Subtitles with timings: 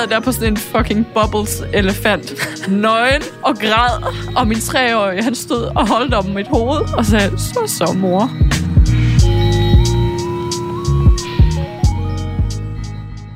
[0.00, 2.34] sad der på sådan en fucking bubbles elefant,
[2.68, 4.02] nøgen og græd,
[4.36, 8.30] og min treårige, han stod og holdt om mit hoved og sagde, så så mor.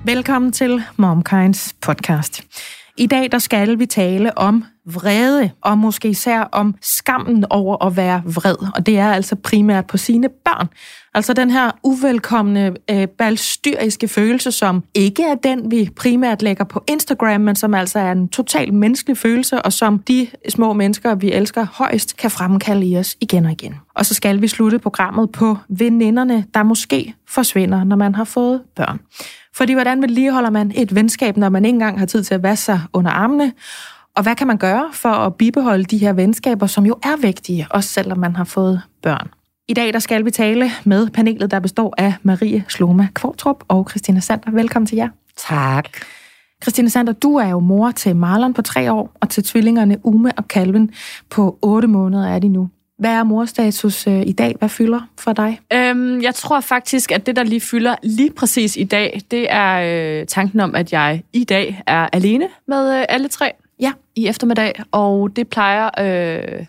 [0.07, 2.43] Velkommen til MomKinds podcast.
[2.97, 7.97] I dag der skal vi tale om vrede, og måske især om skammen over at
[7.97, 8.57] være vred.
[8.75, 10.69] Og det er altså primært på sine børn.
[11.15, 16.85] Altså den her uvelkomne, øh, balstyriske følelse, som ikke er den, vi primært lægger på
[16.87, 21.33] Instagram, men som altså er en total menneskelig følelse, og som de små mennesker, vi
[21.33, 23.75] elsker højst, kan fremkalde i os igen og igen.
[23.95, 28.63] Og så skal vi slutte programmet på veninderne, der måske forsvinder, når man har fået
[28.77, 29.01] børn.
[29.55, 32.65] Fordi hvordan vedligeholder man et venskab, når man ikke engang har tid til at vaske
[32.65, 33.53] sig under armene?
[34.17, 37.67] Og hvad kan man gøre for at bibeholde de her venskaber, som jo er vigtige,
[37.71, 39.29] også selvom man har fået børn?
[39.69, 43.87] I dag der skal vi tale med panelet, der består af Marie Sloma Kvartrup og
[43.91, 44.51] Christina Sander.
[44.51, 45.09] Velkommen til jer.
[45.37, 45.89] Tak.
[46.63, 50.33] Christina Sander, du er jo mor til Marlon på tre år, og til tvillingerne Ume
[50.37, 50.91] og Calvin
[51.31, 52.69] på otte måneder er de nu.
[52.99, 54.55] Hvad er morstatus øh, i dag?
[54.59, 55.61] Hvad fylder for dig?
[55.73, 60.21] Øhm, jeg tror faktisk, at det, der lige fylder lige præcis i dag, det er
[60.21, 63.93] øh, tanken om, at jeg i dag er alene med øh, alle tre Ja.
[64.17, 65.91] i eftermiddag, og det plejer...
[66.01, 66.67] Øh,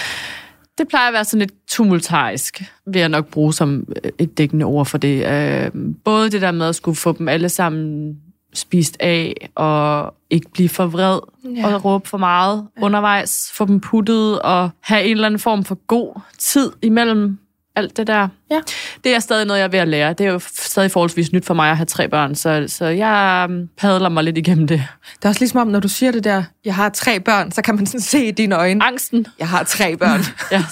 [0.78, 4.64] det plejer at være sådan lidt tumultarisk, vil jeg nok bruge som øh, et dækkende
[4.64, 5.26] ord for det.
[5.26, 5.70] Øh,
[6.04, 8.16] både det der med at skulle få dem alle sammen
[8.54, 11.18] spist af, og ikke blive for vred
[11.56, 11.74] Ja.
[11.74, 12.82] og råbe for meget ja.
[12.84, 17.38] undervejs, få dem puttet og have en eller anden form for god tid imellem
[17.76, 18.28] alt det der.
[18.50, 18.60] Ja.
[19.04, 20.12] Det er stadig noget, jeg er ved at lære.
[20.12, 23.46] Det er jo stadig forholdsvis nyt for mig at have tre børn, så, så jeg
[23.50, 24.84] øhm, padler mig lidt igennem det.
[25.16, 27.62] Det er også ligesom om, når du siger det der, jeg har tre børn, så
[27.62, 29.26] kan man sådan se i dine øjne, Angsten.
[29.38, 30.20] jeg har tre børn.
[30.52, 30.64] Ja,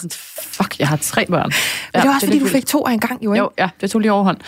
[0.42, 1.52] fuck, jeg har tre børn.
[1.92, 3.42] Men det er også, fordi lidt du fik to af en gang, jo, ikke?
[3.42, 4.38] Jo, ja, det tog lige overhånd.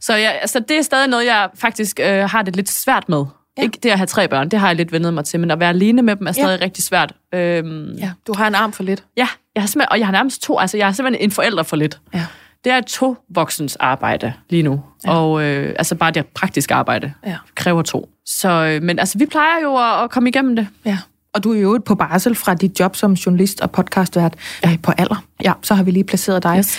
[0.00, 3.24] Så, jeg, altså, det er stadig noget, jeg faktisk øh, har det lidt svært med.
[3.58, 3.62] Ja.
[3.62, 5.60] Ikke det at have tre børn, det har jeg lidt vendet mig til, men at
[5.60, 6.64] være alene med dem er stadig Ja.
[6.64, 7.12] rigtig svært.
[7.34, 9.04] Øhm, Ja, du har en arm for lidt.
[9.16, 11.62] ja, jeg har simpelthen, og jeg har nærmest to, altså jeg har simpelthen en forælder
[11.62, 12.00] for lidt.
[12.14, 12.26] Ja.
[12.64, 14.82] Det er et to voksens arbejde lige nu.
[15.06, 15.12] Ja.
[15.14, 17.36] Og øh, altså bare det praktiske arbejde Ja.
[17.54, 18.08] kræver to.
[18.26, 20.66] Så, øh, men altså, vi plejer jo at, at komme igennem det.
[20.84, 20.98] Ja.
[21.34, 24.34] Og du er jo på barsel fra dit job som journalist og podcastvært
[24.64, 24.76] ja.
[24.82, 25.24] på alder.
[25.44, 26.56] Ja, så har vi lige placeret dig.
[26.58, 26.78] Yes.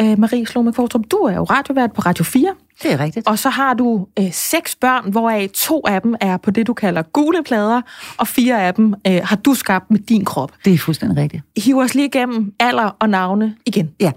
[0.00, 3.28] Øh, Marie Slome Kvartrup, du er jo radiovært på Radio 4, Det er rigtigt.
[3.28, 6.74] og så har du øh, seks børn, hvoraf to af dem er på det, du
[6.74, 7.80] kalder gule plader,
[8.18, 10.52] og fire af dem øh, har du skabt med din krop.
[10.64, 11.42] Det er fuldstændig rigtigt.
[11.56, 13.90] Hiv os lige igennem alder og navne igen.
[14.00, 14.12] Ja.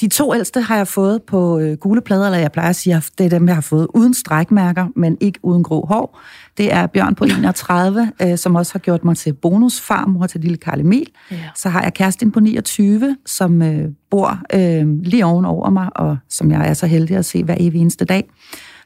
[0.00, 2.96] De to ældste har jeg fået på øh, gule plader, eller jeg plejer at sige,
[2.96, 6.20] at det er dem, jeg har fået uden strækmærker, men ikke uden grå hår.
[6.58, 10.56] Det er Bjørn på 31, øh, som også har gjort mig til bonusfarmor til lille
[10.56, 11.06] Karl Emil.
[11.30, 11.36] Ja.
[11.56, 16.50] Så har jeg Kerstin på 29, som øh, bor øh, lige ovenover mig, og som
[16.50, 18.24] jeg er så heldig at se hver evig eneste dag.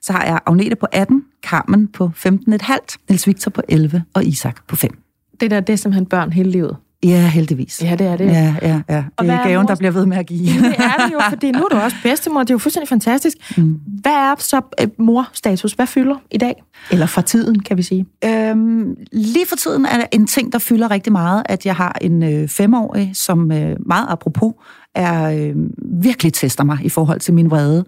[0.02, 4.56] Så har jeg Agnete på 18, Carmen på 15,5, Niels Victor på 11 og Isak
[4.68, 4.98] på 5.
[5.40, 6.76] Det der, det er simpelthen børn hele livet.
[7.04, 7.82] Ja, heldigvis.
[7.84, 8.26] Ja, det er det.
[8.26, 9.04] Ja, ja, ja.
[9.16, 10.46] Og Det er er gaven, der mors- bliver ved med at give.
[10.46, 12.40] Det er det jo, fordi nu er du også bedstemor.
[12.40, 13.36] Det er jo fuldstændig fantastisk.
[13.58, 13.80] Mm.
[13.86, 15.72] Hvad er så øh, morstatus?
[15.72, 16.62] Hvad fylder i dag?
[16.90, 18.06] Eller fra tiden, kan vi sige.
[18.24, 21.98] Øhm, lige for tiden er der en ting, der fylder rigtig meget, at jeg har
[22.00, 24.52] en øh, femårig, som øh, meget apropos
[24.96, 25.54] er øh,
[26.02, 27.84] virkelig tester mig i forhold til min vrede.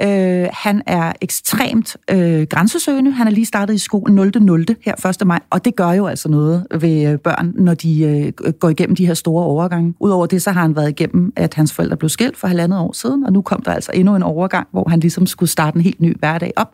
[0.00, 0.42] Ja.
[0.42, 3.10] Øh, han er ekstremt øh, grænsesøgende.
[3.10, 4.32] Han er lige startet i skole 0.
[4.40, 4.66] 0.
[4.84, 5.26] her 1.
[5.26, 8.96] maj, og det gør jo altså noget ved øh, børn, når de øh, går igennem
[8.96, 9.94] de her store overgange.
[10.00, 12.92] Udover det, så har han været igennem, at hans forældre blev skilt for halvandet år
[12.92, 15.82] siden, og nu kom der altså endnu en overgang, hvor han ligesom skulle starte en
[15.82, 16.70] helt ny hverdag op.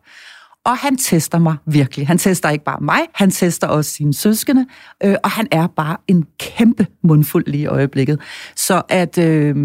[0.68, 2.06] Og han tester mig virkelig.
[2.06, 4.66] Han tester ikke bare mig, han tester også sine søskende,
[5.04, 8.20] øh, og han er bare en kæmpe mundfuld lige i øjeblikket.
[8.56, 9.56] Så at øh,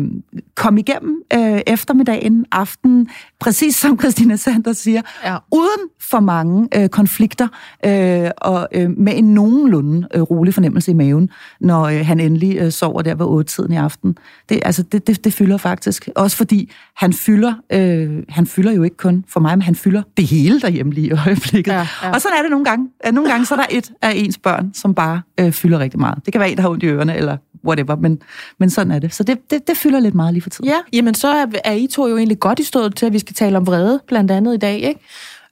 [0.56, 3.08] komme igennem øh, eftermiddagen, aften,
[3.40, 5.38] præcis som Christina Sander siger, Ja.
[5.52, 7.48] uden for mange øh, konflikter,
[7.86, 11.30] øh, og øh, med en nogenlunde øh, rolig fornemmelse i maven,
[11.62, 14.18] når øh, han endelig øh, sover der ved 8-tiden i aften.
[14.50, 16.10] Det, altså, det, det, det fylder faktisk.
[16.16, 20.02] Også fordi han fylder, øh, han fylder jo ikke kun for mig, men han fylder
[20.18, 21.72] det hele derhjemme lige i øjeblikket.
[21.72, 22.12] Ja, ja.
[22.12, 22.90] Og sådan er det nogle gange.
[23.12, 26.26] Nogle gange så er der et af ens børn, som bare øh, fylder rigtig meget.
[26.26, 28.22] Det kan være en, der har ondt i ørerne, eller whatever, men,
[28.58, 29.14] men sådan er det.
[29.14, 30.70] Så det, det, det fylder lidt meget lige for tiden.
[30.70, 33.20] Ja, jamen så er, er I to jo egentlig godt i stået til, at vi
[33.20, 35.00] skal tale om vrede, blandt andet i dag, ikke?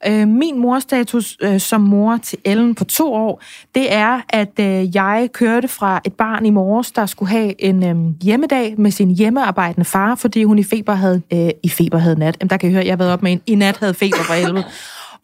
[0.06, 3.42] Øh, min morstatus øh, som mor til Ellen på to år,
[3.74, 7.84] det er, at øh, jeg kørte fra et barn i morges, der skulle have en
[7.84, 12.18] øh, hjemmedag med sin hjemmearbejdende far, fordi hun i feber havde, øh, i feber havde
[12.18, 12.36] nat.
[12.40, 14.16] Jamen, der kan I høre, jeg har været op med en, i nat havde feber
[14.16, 14.64] for 11.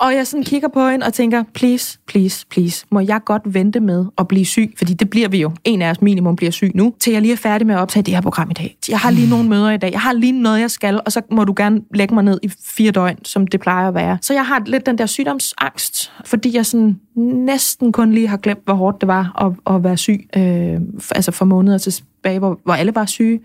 [0.01, 3.81] Og jeg sådan kigger på hende og tænker, please, please, please, må jeg godt vente
[3.81, 4.75] med at blive syg?
[4.79, 5.53] Fordi det bliver vi jo.
[5.65, 8.03] En af os minimum bliver syg nu, til jeg lige er færdig med at optage
[8.03, 8.77] det her program i dag.
[8.89, 9.93] Jeg har lige nogle møder i dag.
[9.93, 12.51] Jeg har lige noget, jeg skal, og så må du gerne lægge mig ned i
[12.65, 14.19] fire døgn, som det plejer at være.
[14.23, 18.65] Så jeg har lidt den der sygdomsangst, fordi jeg sådan næsten kun lige har glemt,
[18.65, 20.29] hvor hårdt det var at, at være syg.
[20.37, 20.81] Øh,
[21.15, 23.41] altså for måneder tilbage, hvor, hvor alle var syge.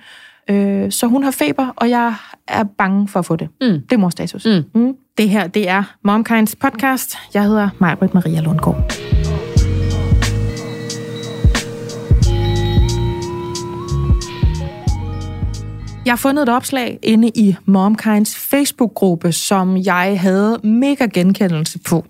[0.50, 2.16] Øh, så hun har feber, og jeg
[2.48, 3.50] er bange for at få det.
[3.62, 3.68] Mm.
[3.68, 4.46] Det er morstatus.
[4.46, 4.82] Mm.
[4.82, 4.94] Mm.
[5.18, 7.18] Det her, det er MomKinds podcast.
[7.34, 8.94] Jeg hedder Majbrit Maria Lundgaard.
[16.06, 22.06] Jeg har fundet et opslag inde i MomKinds Facebook-gruppe, som jeg havde mega genkendelse på.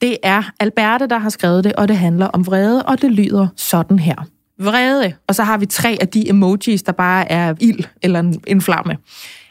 [0.00, 3.46] Det er Alberte, der har skrevet det, og det handler om vrede, og det lyder
[3.56, 4.26] sådan her.
[4.58, 8.60] Vrede, og så har vi tre af de emojis, der bare er ild eller en
[8.60, 8.96] flamme.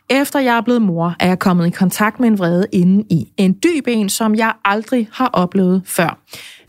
[0.09, 3.27] Efter jeg er blevet mor, er jeg kommet i kontakt med en vrede inde i.
[3.37, 6.19] En dyb en, som jeg aldrig har oplevet før.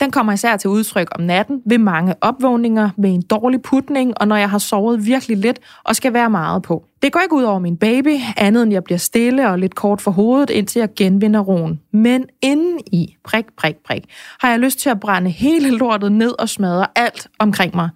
[0.03, 4.27] Den kommer især til udtryk om natten ved mange opvågninger med en dårlig putning, og
[4.27, 6.85] når jeg har sovet virkelig lidt og skal være meget på.
[7.01, 10.01] Det går ikke ud over min baby, andet end jeg bliver stille og lidt kort
[10.01, 11.79] for hovedet, indtil jeg genvinder roen.
[11.93, 14.03] Men inden i, prik, prik, prik,
[14.39, 17.89] har jeg lyst til at brænde hele lortet ned og smadre alt omkring mig.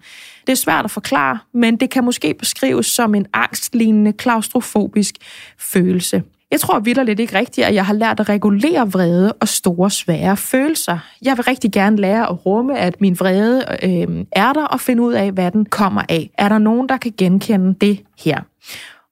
[0.46, 5.14] Det er svært at forklare, men det kan måske beskrives som en angstlignende klaustrofobisk
[5.58, 6.22] følelse.
[6.50, 10.36] Jeg tror vidderligt ikke rigtigt, at jeg har lært at regulere vrede og store, svære
[10.36, 10.98] følelser.
[11.22, 15.02] Jeg vil rigtig gerne lære at rumme, at min vrede øh, er der, og finde
[15.02, 16.30] ud af, hvad den kommer af.
[16.38, 18.40] Er der nogen, der kan genkende det her?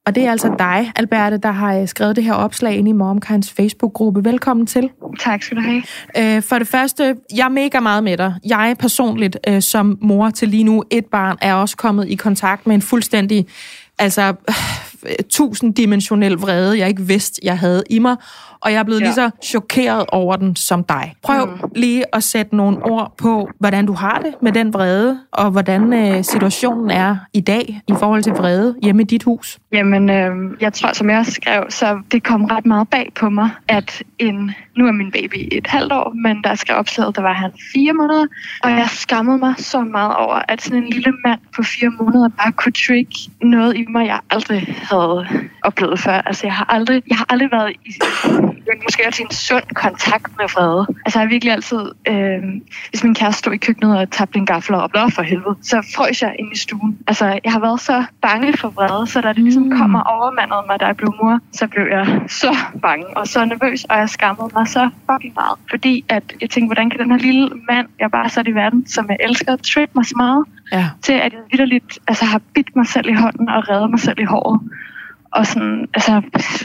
[0.07, 2.93] Og det er altså dig, Alberte, der har øh, skrevet det her opslag ind i
[2.93, 4.25] MomKinds Facebook-gruppe.
[4.25, 4.91] Velkommen til.
[5.21, 5.83] Tak skal du have.
[6.37, 8.35] Øh, for det første, jeg er mega meget med dig.
[8.45, 12.67] Jeg personligt, øh, som mor til lige nu et barn, er også kommet i kontakt
[12.67, 13.47] med en fuldstændig
[13.99, 14.35] altså
[15.31, 18.17] tusinddimensionel vrede, jeg ikke vidste, jeg havde i mig
[18.61, 19.05] og jeg er blevet ja.
[19.05, 21.15] lige så chokeret over den som dig.
[21.23, 21.71] Prøv mm.
[21.77, 25.93] lige at sætte nogle ord på, hvordan du har det med den vrede, og hvordan
[25.93, 29.59] øh, situationen er i dag i forhold til vrede hjemme i dit hus.
[29.73, 33.29] Jamen, øh, jeg tror, som jeg også skrev, så det kom ret meget bag på
[33.29, 37.23] mig, at en, nu er min baby et halvt år, men jeg skrev opslaget, der
[37.23, 38.27] var han fire måneder,
[38.63, 42.29] og jeg skammede mig så meget over, at sådan en lille mand på fire måneder
[42.29, 43.11] bare kunne trick
[43.43, 45.27] noget i mig, jeg aldrig havde
[45.63, 46.13] oplevet før.
[46.13, 47.93] Altså, jeg har aldrig, jeg har aldrig været i
[48.69, 50.87] men måske også en sund kontakt med vrede.
[51.05, 52.43] Altså jeg har virkelig altid, øh,
[52.91, 56.23] hvis min kæreste stod i køkkenet og tabte en gaffel op, for helvede, så frøs
[56.23, 56.99] jeg ind i stuen.
[57.07, 59.79] Altså jeg har været så bange for vrede, så da det ligesom mm.
[59.79, 63.85] kommer overmandet mig, da jeg blev mor, så blev jeg så bange og så nervøs,
[63.85, 65.59] og jeg skammede mig så fucking meget.
[65.71, 68.87] Fordi at jeg tænkte, hvordan kan den her lille mand, jeg bare sat i verden,
[68.87, 70.85] som jeg elsker, trick mig så meget, ja.
[71.03, 74.19] til at jeg vidderligt altså, har bidt mig selv i hånden og reddet mig selv
[74.21, 74.61] i håret.
[75.33, 76.23] Og sådan, altså,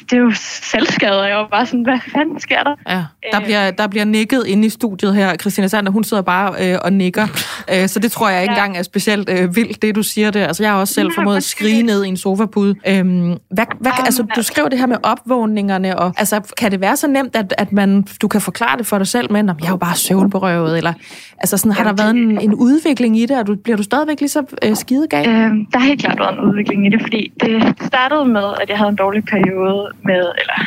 [0.09, 2.75] det er jo selvskade, jeg var bare sådan, hvad fanden sker der?
[2.89, 5.35] Ja, der, øh, bliver, der bliver nikket inde i studiet her.
[5.35, 7.27] Christina Sander, hun sidder bare øh, og nikker.
[7.73, 8.57] øh, så det tror jeg ikke ja.
[8.57, 10.47] engang er specielt øh, vildt, det du siger der.
[10.47, 12.75] Altså, jeg har også selv formået at skrige ned i en sofapude.
[12.87, 16.97] Øhm, hvad, hvad, altså, du skriver det her med opvågningerne, og altså, kan det være
[16.97, 19.69] så nemt, at, at man, du kan forklare det for dig selv, men jeg er
[19.69, 20.93] jo bare søvnberøvet, eller
[21.37, 24.19] altså, sådan, har der været en, en udvikling i det, og du, bliver du stadigvæk
[24.19, 25.29] lige så øh, skidegal?
[25.29, 28.69] Øhm, der har helt klart været en udvikling i det, fordi det startede med, at
[28.69, 30.57] jeg havde en dårlig periode med, eller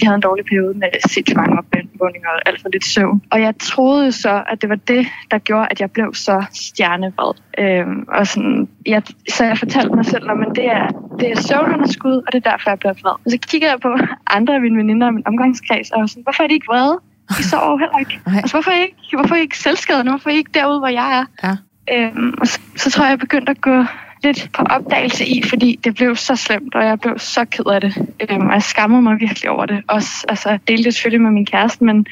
[0.00, 3.22] vi havde en dårlig periode med sindssygt mange opvågninger og alt for lidt søvn.
[3.30, 7.34] Og jeg troede så, at det var det, der gjorde, at jeg blev så stjernevred.
[7.58, 10.86] Øhm, og sådan, jeg, så jeg fortalte mig selv, at det er,
[11.20, 13.16] det er søvnunderskud, og det er derfor, jeg bliver vred.
[13.24, 13.96] Og så kigger jeg på
[14.36, 16.98] andre af mine veninder og min omgangskreds, og sådan, hvorfor er de ikke vrede?
[17.38, 18.20] De sover jo heller ikke.
[18.42, 20.12] Altså, hvorfor er I ikke, hvorfor er I ikke selvskadende?
[20.12, 21.24] Hvorfor er I ikke derude, hvor jeg er?
[21.46, 21.54] Ja.
[21.94, 23.84] Øhm, og så, så tror jeg, jeg begyndte at gå
[24.22, 27.80] lidt på opdagelse i, fordi det blev så slemt, og jeg blev så ked af
[27.80, 27.94] det.
[28.30, 29.82] Øhm, og jeg skammede mig virkelig over det.
[29.88, 32.06] Også, altså, delte det selvfølgelig med min kæreste, men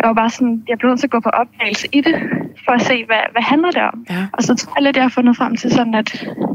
[0.00, 2.14] jeg var bare sådan, jeg blev nødt til at gå på opdagelse i det,
[2.64, 4.06] for at se, hvad, hvad handler det om.
[4.10, 4.26] Ja.
[4.32, 6.08] Og så tror jeg lidt, jeg har fundet frem til sådan, at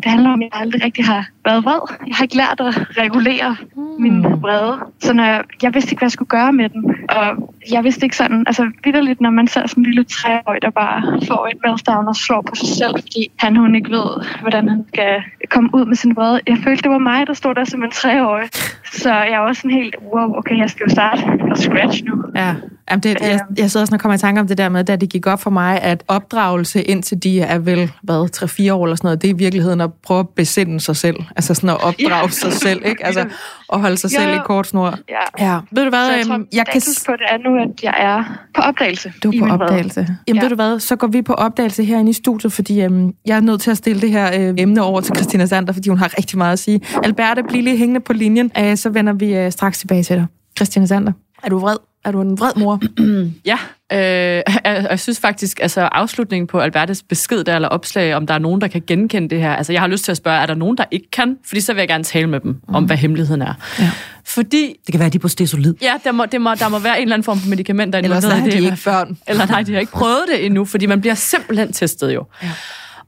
[0.03, 1.81] det handler om, at jeg aldrig rigtig har været vred.
[2.07, 3.83] Jeg har ikke lært at regulere mm.
[3.99, 4.79] min vrede.
[4.99, 6.95] Så når jeg, jeg vidste ikke, hvad jeg skulle gøre med den.
[7.09, 10.69] Og jeg vidste ikke sådan, altså vidderligt, når man ser sådan en lille træøj, der
[10.69, 14.09] bare får et meltdown og slår på sig selv, fordi han hun ikke ved,
[14.41, 16.41] hvordan han skal komme ud med sin vrede.
[16.47, 18.49] Jeg følte, det var mig, der stod der som en treårig.
[18.93, 22.23] Så jeg var sådan helt, wow, okay, jeg skal jo starte fra scratch nu.
[22.35, 22.55] Ja,
[22.89, 24.95] Jamen det, jeg, jeg sidder sådan og kommer i tanke om det der med, da
[24.95, 28.95] det gik op for mig, at opdragelse indtil de er vel, hvad, 3-4 år eller
[28.95, 31.15] sådan noget, det er i virkeligheden at prøve at besinde sig selv.
[31.35, 32.27] Altså sådan at opdrage ja.
[32.27, 33.05] sig selv, ikke?
[33.05, 33.25] Altså
[33.73, 34.97] at holde sig jo, selv i kort snor.
[35.09, 35.45] Ja.
[35.45, 35.59] ja.
[35.71, 36.05] Ved du hvad?
[36.05, 36.81] Så jeg, tror, jeg kan...
[37.05, 38.23] på det er nu, at jeg er
[38.55, 39.13] på opdagelse.
[39.23, 40.07] Du er på opdagelse.
[40.27, 40.41] Jamen ja.
[40.41, 43.41] ved du hvad, så går vi på opdagelse herinde i studiet, fordi øhm, jeg er
[43.41, 46.17] nødt til at stille det her øh, emne over til Christina Sander, fordi hun har
[46.17, 46.81] rigtig meget at sige.
[47.03, 50.25] Alberte, bliv lige hængende på linjen, øh, så vender vi øh, straks tilbage til dig.
[50.57, 51.11] Christina Sander,
[51.43, 51.92] er du vred?
[52.05, 52.81] Er du en vred mor?
[53.45, 53.57] Ja,
[53.93, 53.97] øh,
[54.65, 58.39] jeg, jeg synes faktisk, altså afslutningen på Albertes besked der, eller opslag, om der er
[58.39, 59.55] nogen, der kan genkende det her.
[59.55, 61.37] Altså jeg har lyst til at spørge, er der nogen, der ikke kan?
[61.45, 62.75] Fordi så vil jeg gerne tale med dem mm.
[62.75, 63.53] om, hvad hemmeligheden er.
[63.79, 63.91] Ja.
[64.25, 65.73] Fordi, Det kan være, at de er på stesolid.
[65.81, 67.99] ja, der må, det må, der må være en eller anden form for medicament, der
[67.99, 68.53] er Ellers er i de det.
[68.53, 69.17] ikke børn.
[69.27, 72.25] Eller nej, de har ikke prøvet det endnu, fordi man bliver simpelthen testet jo.
[72.43, 72.51] Ja.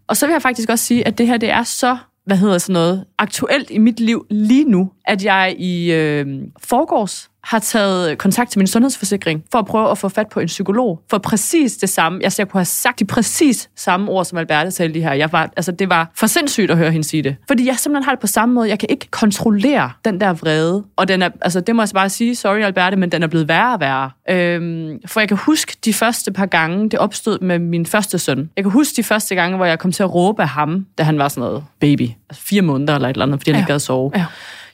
[0.08, 2.58] Og så vil jeg faktisk også sige, at det her det er så, hvad hedder
[2.58, 6.26] sådan noget, aktuelt i mit liv lige nu, at jeg i øh,
[6.64, 10.48] forgårs har taget kontakt til min sundhedsforsikring for at prøve at få fat på en
[10.48, 11.02] psykolog.
[11.10, 12.24] For præcis det samme.
[12.24, 15.14] Altså, jeg kunne have sagt de præcis samme ord, som Alberte talte lige her.
[15.14, 17.36] Jeg var, altså, det var for sindssygt at høre hende sige det.
[17.48, 18.70] Fordi jeg simpelthen har det på samme måde.
[18.70, 20.84] Jeg kan ikke kontrollere den der vrede.
[20.96, 23.48] Og den er, altså, det må jeg bare sige, sorry Alberte, men den er blevet
[23.48, 24.12] værre og værre.
[24.30, 28.50] Øhm, for jeg kan huske de første par gange, det opstod med min første søn.
[28.56, 31.04] Jeg kan huske de første gange, hvor jeg kom til at råbe af ham, da
[31.04, 32.10] han var sådan noget baby.
[32.30, 33.62] Altså fire måneder eller et eller andet, fordi han Ja.
[33.64, 34.12] ikke gad sove.
[34.16, 34.26] Ja.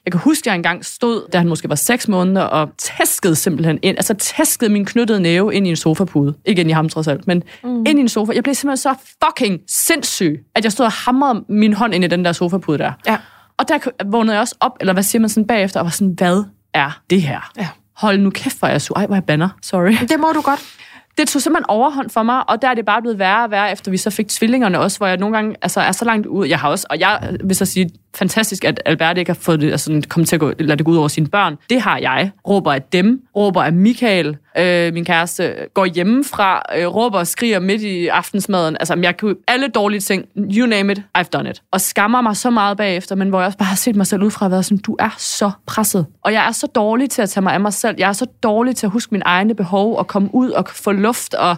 [0.05, 3.35] Jeg kan huske, at jeg engang stod, da han måske var 6 måneder, og tæskede
[3.35, 6.33] simpelthen ind, altså tæskede min knyttede næve ind i en sofapude.
[6.45, 7.85] Ikke ind i ham trods alt, men mm.
[7.87, 8.31] ind i en sofa.
[8.35, 12.07] Jeg blev simpelthen så fucking sindssyg, at jeg stod og hamrede min hånd ind i
[12.07, 12.91] den der sofapude der.
[13.07, 13.17] Ja.
[13.57, 16.13] Og der vågnede jeg også op, eller hvad siger man sådan bagefter, og var sådan,
[16.17, 16.43] hvad
[16.73, 17.51] er det her?
[17.57, 17.67] Ja.
[17.97, 18.97] Hold nu kæft, hvor jeg sur.
[18.97, 19.49] Ej, hvor jeg banner.
[19.61, 20.59] Sorry Det må du godt.
[21.17, 23.71] det tog simpelthen overhånd for mig, og der er det bare blevet værre og værre,
[23.71, 26.47] efter vi så fik tvillingerne også, hvor jeg nogle gange altså, er så langt ud.
[26.47, 29.71] Jeg har også, og jeg vil så sige, fantastisk, at Albert ikke har fået det,
[29.71, 31.57] altså, kommet til at gå, lade det gå ud over sine børn.
[31.69, 32.31] Det har jeg.
[32.47, 37.59] Råber af dem, råber af Michael, øh, min kæreste, går hjemmefra, øh, råber og skriger
[37.59, 38.77] midt i aftensmaden.
[38.79, 41.61] Altså, jeg kan alle dårlige ting, you name it, I've done it.
[41.71, 44.23] Og skammer mig så meget bagefter, men hvor jeg også bare har set mig selv
[44.23, 46.05] ud fra at være sådan, du er så presset.
[46.21, 47.95] Og jeg er så dårlig til at tage mig af mig selv.
[47.99, 50.91] Jeg er så dårlig til at huske mine egne behov og komme ud og få
[50.91, 51.57] luft og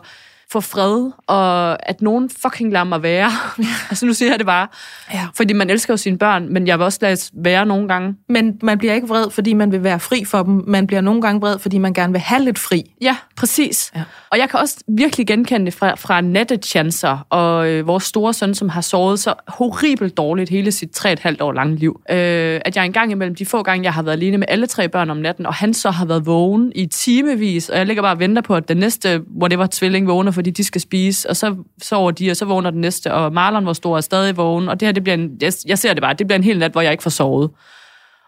[0.53, 3.31] få fred, og at nogen fucking lader mig være.
[3.89, 4.67] altså nu siger jeg det bare.
[5.13, 5.27] Ja.
[5.35, 8.15] Fordi man elsker jo sine børn, men jeg vil også lade være nogle gange.
[8.29, 10.63] Men man bliver ikke vred, fordi man vil være fri for dem.
[10.67, 12.83] Man bliver nogle gange vred, fordi man gerne vil have lidt fri.
[13.01, 13.91] Ja, præcis.
[13.95, 14.03] Ja.
[14.29, 18.55] Og jeg kan også virkelig genkende det fra, fra nattetjanser og øh, vores store søn,
[18.55, 22.01] som har sovet så horribelt dårligt hele sit tre et halvt år lange liv.
[22.09, 24.89] Øh, at jeg engang imellem de få gange, jeg har været alene med alle tre
[24.89, 28.15] børn om natten, og han så har været vågen i timevis, og jeg ligger bare
[28.15, 31.55] og venter på, at den næste, whatever tvilling vågner, fordi de skal spise, og så
[31.81, 34.79] sover de, og så vågner den næste, og Marlon, hvor stor er stadig vågen, og
[34.79, 36.71] det her, det bliver en, jeg, jeg ser det bare, det bliver en hel nat,
[36.71, 37.49] hvor jeg ikke får sovet.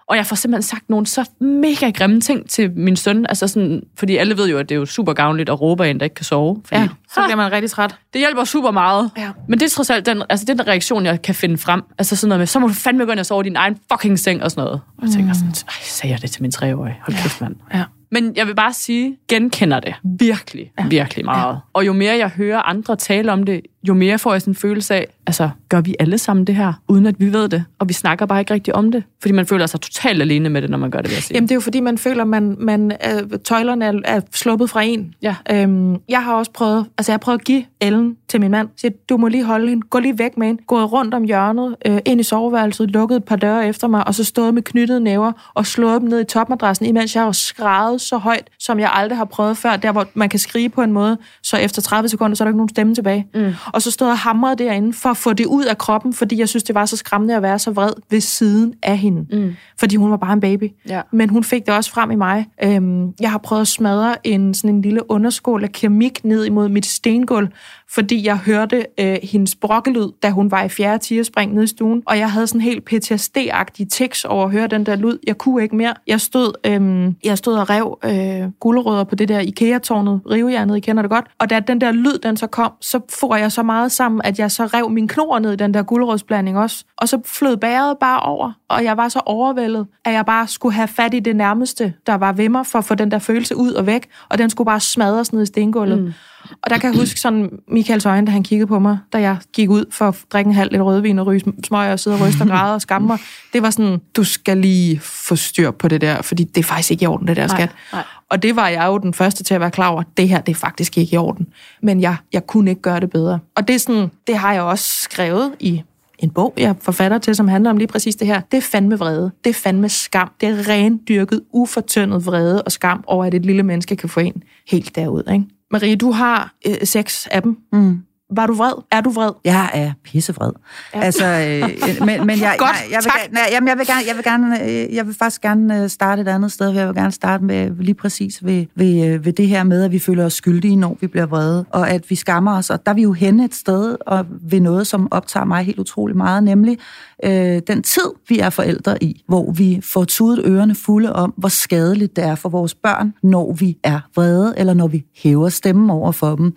[0.09, 3.81] Og jeg får simpelthen sagt nogle så mega grimme ting til min søn, altså sådan,
[3.97, 6.03] fordi alle ved jo, at det er jo super gavnligt at råbe af en, der
[6.03, 6.61] ikke kan sove.
[6.65, 7.95] Fordi, Ja, så bliver man rigtig træt.
[8.13, 9.11] det hjælper super meget.
[9.17, 9.29] Ja.
[9.49, 11.81] Men det er trods alt den, altså den reaktion, jeg kan finde frem.
[11.97, 13.77] Altså sådan noget med, så må du fandme gå ind og sove i din egen
[13.91, 14.81] fucking seng og sådan noget.
[14.97, 16.95] Og jeg tænker sådan, ej, sagde jeg det til min treårige?
[17.01, 17.55] Hold kæft, mand.
[17.73, 17.83] Ja.
[18.11, 20.87] Men jeg vil bare sige, genkender det virkelig, ja.
[20.87, 21.53] virkelig meget.
[21.53, 21.59] Ja.
[21.73, 24.55] Og jo mere jeg hører andre tale om det, jo mere får jeg sådan en
[24.55, 27.65] følelse af, altså, gør vi alle sammen det her, uden at vi ved det?
[27.79, 29.03] Og vi snakker bare ikke rigtig om det.
[29.21, 31.35] Fordi man føler sig totalt alene med det, når man gør det, vil jeg sige.
[31.35, 34.81] Jamen, det er jo fordi, man føler, man, man øh, tøjlerne er, er sluppet fra
[34.83, 35.13] en.
[35.21, 35.35] Ja.
[35.51, 38.69] Øhm, jeg har også prøvet, altså jeg har prøvet at give Ellen til min mand.
[38.77, 39.87] Siger, du må lige holde hende.
[39.89, 40.63] Gå lige væk med hende.
[40.67, 44.15] Gået rundt om hjørnet, øh, ind i soveværelset, lukket et par døre efter mig, og
[44.15, 48.01] så stået med knyttede næver og slået dem ned i topmadrassen, imens jeg har skrevet
[48.01, 49.75] så højt, som jeg aldrig har prøvet før.
[49.75, 52.49] Der, hvor man kan skrige på en måde, så efter 30 sekunder, så er der
[52.49, 53.27] ikke nogen stemme tilbage.
[53.33, 53.53] Mm.
[53.75, 56.39] Og så stod jeg og hamrede derinde for at få det ud af kroppen, fordi
[56.39, 59.37] jeg synes, det var så skræmmende at være så vred ved siden af hende.
[59.37, 59.55] Mm.
[59.79, 60.71] Fordi hun var bare en baby.
[60.89, 61.01] Ja.
[61.11, 62.45] Men hun fik det også frem i mig.
[62.63, 66.69] Øhm, jeg har prøvet at smadre en, sådan en lille underskål af keramik ned imod
[66.69, 67.47] mit stengulv,
[67.93, 72.03] fordi jeg hørte øh, hendes brokkelyd, da hun var i fjerde tierspring nede i stuen.
[72.05, 75.17] Og jeg havde sådan helt PTSD-agtig tekst over at høre den der lyd.
[75.27, 75.93] Jeg kunne ikke mere.
[76.07, 80.79] Jeg stod, øh, jeg stod og rev øh, gulerødder på det der IKEA-tårnet, rivejernet, I
[80.79, 81.25] kender det godt.
[81.39, 84.39] Og da den der lyd, den så kom, så får jeg så meget sammen, at
[84.39, 86.85] jeg så rev min knor ned i den der gulerødsblanding også.
[86.97, 90.75] Og så flød bæret bare over, og jeg var så overvældet, at jeg bare skulle
[90.75, 93.55] have fat i det nærmeste, der var ved mig, for at få den der følelse
[93.55, 94.07] ud og væk.
[94.29, 96.03] Og den skulle bare smadres ned i stengulvet.
[96.03, 96.13] Mm.
[96.61, 99.37] Og der kan jeg huske sådan Michaels øjne, da han kiggede på mig, da jeg
[99.53, 102.27] gik ud for at drikke en halv lidt rødvin og ryge smøg og sidde og
[102.27, 103.19] ryste og græde og skamme mig.
[103.53, 106.91] Det var sådan, du skal lige få styr på det der, fordi det er faktisk
[106.91, 107.69] ikke i orden, det der skat.
[107.93, 108.03] nej.
[108.29, 110.51] Og det var jeg jo den første til at være klar over, det her, det
[110.51, 111.47] er faktisk ikke i orden.
[111.81, 113.39] Men jeg, jeg kunne ikke gøre det bedre.
[113.55, 115.83] Og det, er sådan, det har jeg også skrevet i
[116.19, 118.41] en bog, jeg forfatter til, som handler om lige præcis det her.
[118.51, 119.31] Det er fandme vrede.
[119.43, 120.31] Det er fandme skam.
[120.41, 124.43] Det er rendyrket, ufortyndet vrede og skam over, at et lille menneske kan få en
[124.67, 125.23] helt derud.
[125.33, 125.45] Ikke?
[125.75, 127.57] Marie, du har øh, seks af dem.
[127.73, 128.03] Mm.
[128.33, 128.73] Var du vred?
[128.91, 129.31] Er du vred?
[129.45, 130.51] Jeg er pissevred.
[130.95, 130.99] Ja.
[131.01, 133.13] Altså, øh, men, men jeg, Godt, jeg, jeg, vil, tak.
[133.21, 135.89] gerne- nej, jamen, jeg vil gerne, jeg vil gerne, øh, jeg vil faktisk gerne øh,
[135.89, 136.69] starte et andet sted.
[136.69, 139.91] Jeg vil gerne starte med lige præcis ved, ved, øh, ved det her med, at
[139.91, 142.69] vi føler os skyldige, når vi bliver vrede, og at vi skammer os.
[142.69, 145.79] Og der er vi jo henne et sted og ved noget, som optager mig helt
[145.79, 146.77] utrolig meget, nemlig
[147.23, 151.49] øh, den tid, vi er forældre i, hvor vi får tudet ørerne fulde om, hvor
[151.49, 155.89] skadeligt det er for vores børn, når vi er vrede, eller når vi hæver stemmen
[155.89, 156.55] over for dem.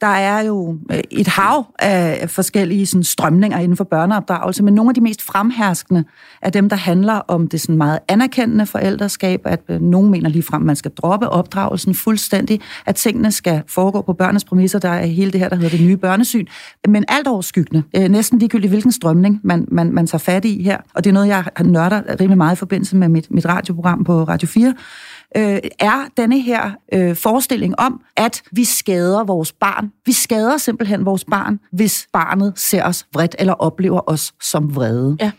[0.00, 4.90] Der er jo øh, et hav af forskellige sådan, strømninger inden for børneopdragelse, men nogle
[4.90, 6.04] af de mest fremherskende
[6.42, 10.62] er dem, der handler om det sådan meget anerkendende forældreskab, at øh, nogen mener ligefrem,
[10.62, 15.06] at man skal droppe opdragelsen fuldstændig, at tingene skal foregå på børnenes præmisser, der er
[15.06, 16.46] hele det her, der hedder det nye børnesyn,
[16.88, 20.78] men alt overskyggende, øh, næsten ligegyldigt hvilken strømning man, man, man tager fat i her,
[20.94, 24.24] og det er noget, jeg nørder rimelig meget i forbindelse med mit, mit radioprogram på
[24.24, 24.74] Radio 4,
[25.36, 29.92] øh, er denne her øh, forestilling om, at vi skader vores barn.
[30.06, 35.16] Vi skader simpelthen vores barn, hvis barnet ser os vredt eller oplever os som vrede.
[35.20, 35.30] Ja.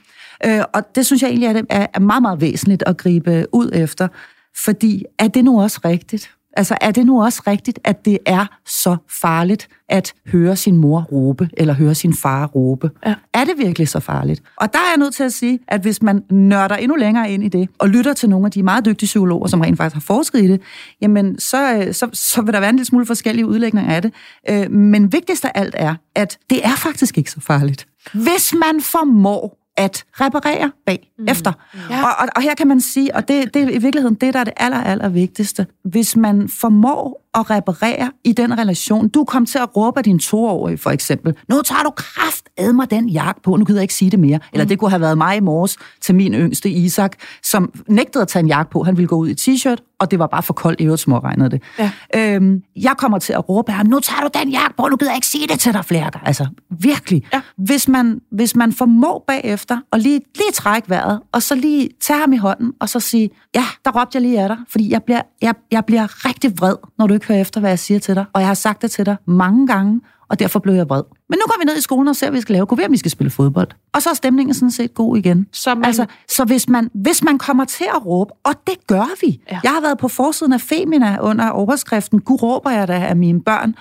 [0.45, 4.07] Øh, og det synes jeg egentlig er, er, meget, meget væsentligt at gribe ud efter.
[4.55, 6.31] Fordi er det nu også rigtigt?
[6.57, 11.01] Altså, er det nu også rigtigt, at det er så farligt at høre sin mor
[11.01, 12.91] råbe, eller høre sin far råbe?
[13.05, 13.15] Ja.
[13.33, 14.41] Er det virkelig så farligt?
[14.55, 17.43] Og der er jeg nødt til at sige, at hvis man nørder endnu længere ind
[17.43, 20.15] i det, og lytter til nogle af de meget dygtige psykologer, som rent faktisk har
[20.15, 20.61] forsket i det,
[21.01, 24.13] jamen, så, øh, så, så vil der være en lille smule forskellige udlægninger af det.
[24.49, 27.87] Øh, Men vigtigst af alt er, at det er faktisk ikke så farligt.
[28.13, 31.51] Hvis man formår at reparere bagefter.
[31.73, 31.79] Mm.
[31.89, 32.03] Ja.
[32.03, 34.39] Og, og, og her kan man sige, og det, det er i virkeligheden det, der
[34.39, 35.65] er det aller, aller vigtigste.
[35.83, 40.19] Hvis man formår at reparere i den relation, du kom til at råbe af din
[40.19, 43.83] toårige for eksempel, nu tager du kraft ad mig den jakke på, nu gider jeg
[43.83, 44.39] ikke sige det mere.
[44.53, 48.27] Eller det kunne have været mig i morges til min yngste Isak, som nægtede at
[48.27, 48.83] tage en jakke på.
[48.83, 51.49] Han ville gå ud i t-shirt, og det var bare for koldt, i øvrigt småregnede
[51.49, 51.61] det.
[51.79, 51.91] Ja.
[52.15, 54.95] Øhm, jeg kommer til at råbe af ham, nu tager du den jakke på, nu
[54.95, 56.27] gider jeg ikke sige det til dig flere gange.
[56.27, 57.23] Altså, virkelig.
[57.33, 57.41] Ja.
[57.57, 62.19] Hvis, man, hvis man formår bagefter at lige, lige trække vejret, og så lige tage
[62.19, 65.03] ham i hånden, og så sige, ja, der råbte jeg lige af dig, fordi jeg
[65.03, 68.15] bliver, jeg, jeg bliver rigtig vred, når du ikke hører efter, hvad jeg siger til
[68.15, 68.25] dig.
[68.33, 71.03] Og jeg har sagt det til dig mange gange, og derfor blev jeg vred.
[71.29, 72.65] Men nu går vi ned i skolen og ser, hvad vi skal lave.
[72.65, 73.67] Gå ved, om vi skal spille fodbold.
[73.93, 75.47] Og så er stemningen sådan set god igen.
[75.51, 79.09] Så man- altså, så hvis man, hvis man kommer til at råbe, og det gør
[79.21, 79.41] vi.
[79.51, 79.59] Ja.
[79.63, 83.41] Jeg har været på forsiden af Femina under overskriften, Gud råber jeg da af mine
[83.41, 83.75] børn.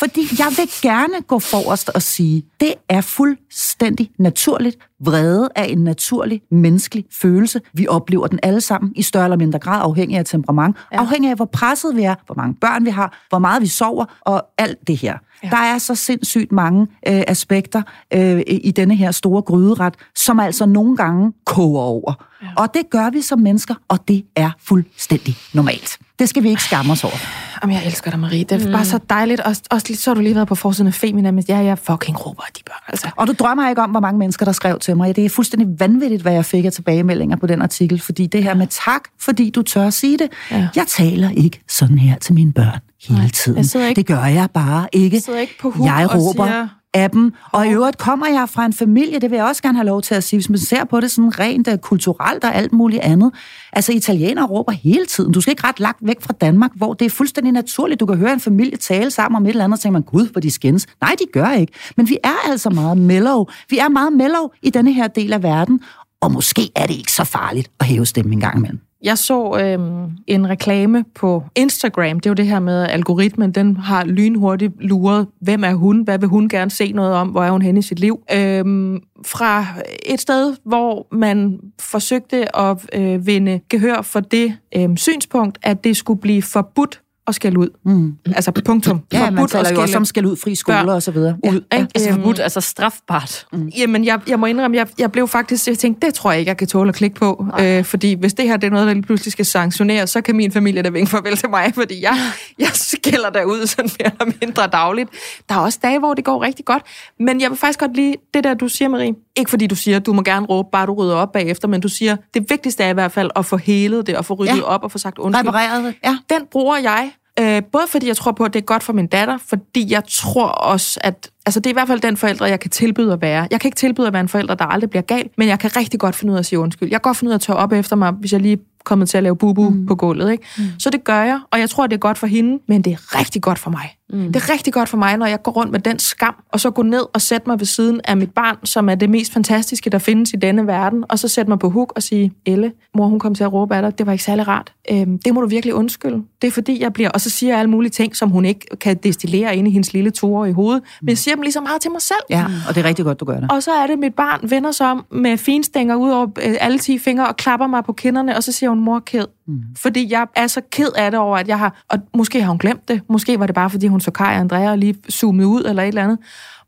[0.00, 4.76] Fordi jeg vil gerne gå forrest og sige, det er fuldstændig naturligt.
[5.00, 7.60] Vrede er en naturlig menneskelig følelse.
[7.72, 10.76] Vi oplever den alle sammen i større eller mindre grad, afhængig af temperament.
[10.92, 10.98] Ja.
[10.98, 14.04] Afhængig af, hvor presset vi er, hvor mange børn vi har, hvor meget vi sover,
[14.20, 15.18] og alt det her.
[15.42, 15.48] Ja.
[15.50, 17.82] Der er så sindssygt mange øh, aspekter
[18.14, 22.26] øh, i denne her store gryderet, som altså nogle gange koger over.
[22.42, 22.48] Ja.
[22.56, 25.98] Og det gør vi som mennesker, og det er fuldstændig normalt.
[26.20, 27.14] Det skal vi ikke skamme os over.
[27.62, 28.44] Jamen, jeg elsker dig, Marie.
[28.44, 28.72] Det er mm.
[28.72, 29.40] bare så dejligt.
[29.40, 32.26] Også, også så har du lige været på forsiden af Femina, men ja, jeg fucking
[32.26, 32.82] råber de børn.
[32.88, 33.10] Altså.
[33.16, 35.16] Og du drømmer ikke om, hvor mange mennesker, der skrev til mig.
[35.16, 38.00] Det er fuldstændig vanvittigt, hvad jeg fik af tilbagemeldinger på den artikel.
[38.00, 40.28] Fordi det her med tak, fordi du tør at sige det.
[40.50, 40.68] Ja.
[40.76, 42.78] Jeg taler ikke sådan her til mine børn
[43.08, 43.58] hele Nej, tiden.
[43.58, 45.22] jeg sidder ikke- det gør jeg bare ikke.
[45.28, 47.34] Jeg ikke på jeg råber siger- af dem.
[47.52, 50.02] Og i øvrigt kommer jeg fra en familie, det vil jeg også gerne have lov
[50.02, 53.02] til at sige, hvis man ser på det sådan rent uh, kulturelt og alt muligt
[53.02, 53.32] andet.
[53.72, 55.32] Altså italienere råber hele tiden.
[55.32, 58.00] Du skal ikke ret langt væk fra Danmark, hvor det er fuldstændig naturligt.
[58.00, 60.28] Du kan høre en familie tale sammen om et eller andet, og tænker man, gud,
[60.32, 60.86] hvor de skændes.
[61.00, 61.72] Nej, de gør ikke.
[61.96, 63.44] Men vi er altså meget mellow.
[63.70, 65.80] Vi er meget mellow i denne her del af verden.
[66.20, 68.80] Og måske er det ikke så farligt at hæve stemmen en gang imellem.
[69.02, 72.20] Jeg så øhm, en reklame på Instagram.
[72.20, 76.18] Det er jo det her med, algoritmen den har lynhurtigt luret, hvem er hun, hvad
[76.18, 78.22] vil hun gerne se noget om, hvor er hun henne i sit liv.
[78.32, 79.66] Øhm, fra
[80.06, 85.96] et sted, hvor man forsøgte at øh, vinde gehør for det øhm, synspunkt, at det
[85.96, 87.00] skulle blive forbudt
[87.30, 87.68] at skælde ud.
[87.84, 88.16] Mm.
[88.26, 89.00] Altså punktum.
[89.12, 91.02] Ja, man Forbudt at taler jo også skælde om skal ud fri skoler børn og
[91.02, 91.36] så videre.
[91.44, 91.60] ud.
[91.72, 91.76] Ja.
[91.78, 91.88] ikke?
[91.94, 93.46] Altså Øhm, forbudt, altså strafbart.
[93.78, 96.48] Jamen, jeg, jeg må indrømme, jeg, jeg blev faktisk, jeg tænkte, det tror jeg ikke,
[96.48, 97.46] jeg kan tåle at klikke på.
[97.60, 100.36] Øh, fordi hvis det her det er noget, der lige pludselig skal sanktioneres, så kan
[100.36, 102.18] min familie da vinke farvel til mig, fordi jeg,
[102.58, 105.10] jeg skælder derud sådan mere eller mindre dagligt.
[105.48, 106.82] Der er også dage, hvor det går rigtig godt.
[107.20, 109.14] Men jeg vil faktisk godt lide det der, du siger, Marie.
[109.36, 111.88] Ikke fordi du siger, du må gerne råbe, bare du rydder op bagefter, men du
[111.88, 114.62] siger, det vigtigste er i hvert fald at få helet det, og få ryddet Ja.
[114.62, 115.48] op og få sagt undskyld.
[115.48, 115.94] Repareret det.
[116.04, 116.18] Ja.
[116.30, 119.06] Den bruger jeg, øh, både fordi jeg tror på, at det er godt for min
[119.06, 122.60] datter, fordi jeg tror også, at altså, det er i hvert fald den forælder, jeg
[122.60, 123.48] kan tilbyde at være.
[123.50, 125.76] Jeg kan ikke tilbyde at være en forælder, der aldrig bliver gal, men jeg kan
[125.76, 126.88] rigtig godt finde ud af at sige undskyld.
[126.88, 128.58] Jeg kan godt finde ud af at tørre op efter mig, hvis jeg lige er
[128.84, 129.86] kommet til at lave bubu mm.
[129.86, 130.32] på gulvet.
[130.32, 130.44] Ikke?
[130.58, 130.64] Mm.
[130.78, 133.18] Så det gør jeg, og jeg tror, det er godt for hende, men det er
[133.18, 134.32] rigtig godt for mig, Mm.
[134.32, 136.70] Det er rigtig godt for mig, når jeg går rundt med den skam, og så
[136.70, 139.90] gå ned og sætte mig ved siden af mit barn, som er det mest fantastiske,
[139.90, 143.06] der findes i denne verden, og så sætte mig på huk og sige, Elle, mor,
[143.06, 144.72] hun kom til at råbe af dig, det var ikke særlig rart.
[144.90, 146.22] Øhm, det må du virkelig undskylde.
[146.42, 147.10] Det er fordi, jeg bliver...
[147.10, 149.92] Og så siger jeg alle mulige ting, som hun ikke kan destillere ind i hendes
[149.92, 152.18] lille toer i hovedet, men jeg siger dem lige så meget til mig selv.
[152.30, 153.52] Ja, og det er rigtig godt, du gør det.
[153.52, 156.78] Og så er det, mit barn vender sig om med finstænger ud over øh, alle
[156.78, 159.24] 10 fingre og klapper mig på kinderne, og så siger hun, mor, ked.
[159.46, 159.60] Mm.
[159.76, 161.82] Fordi jeg er så ked af det over, at jeg har...
[161.88, 163.00] Og måske har hun glemt det.
[163.08, 165.82] Måske var det bare, fordi hun så Kai og Andrea og lige zoomet ud eller
[165.82, 166.18] et eller andet.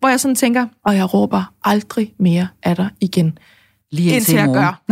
[0.00, 3.38] Hvor jeg sådan tænker, og jeg råber aldrig mere af dig igen.
[3.92, 4.82] Lige Indtil jeg gør.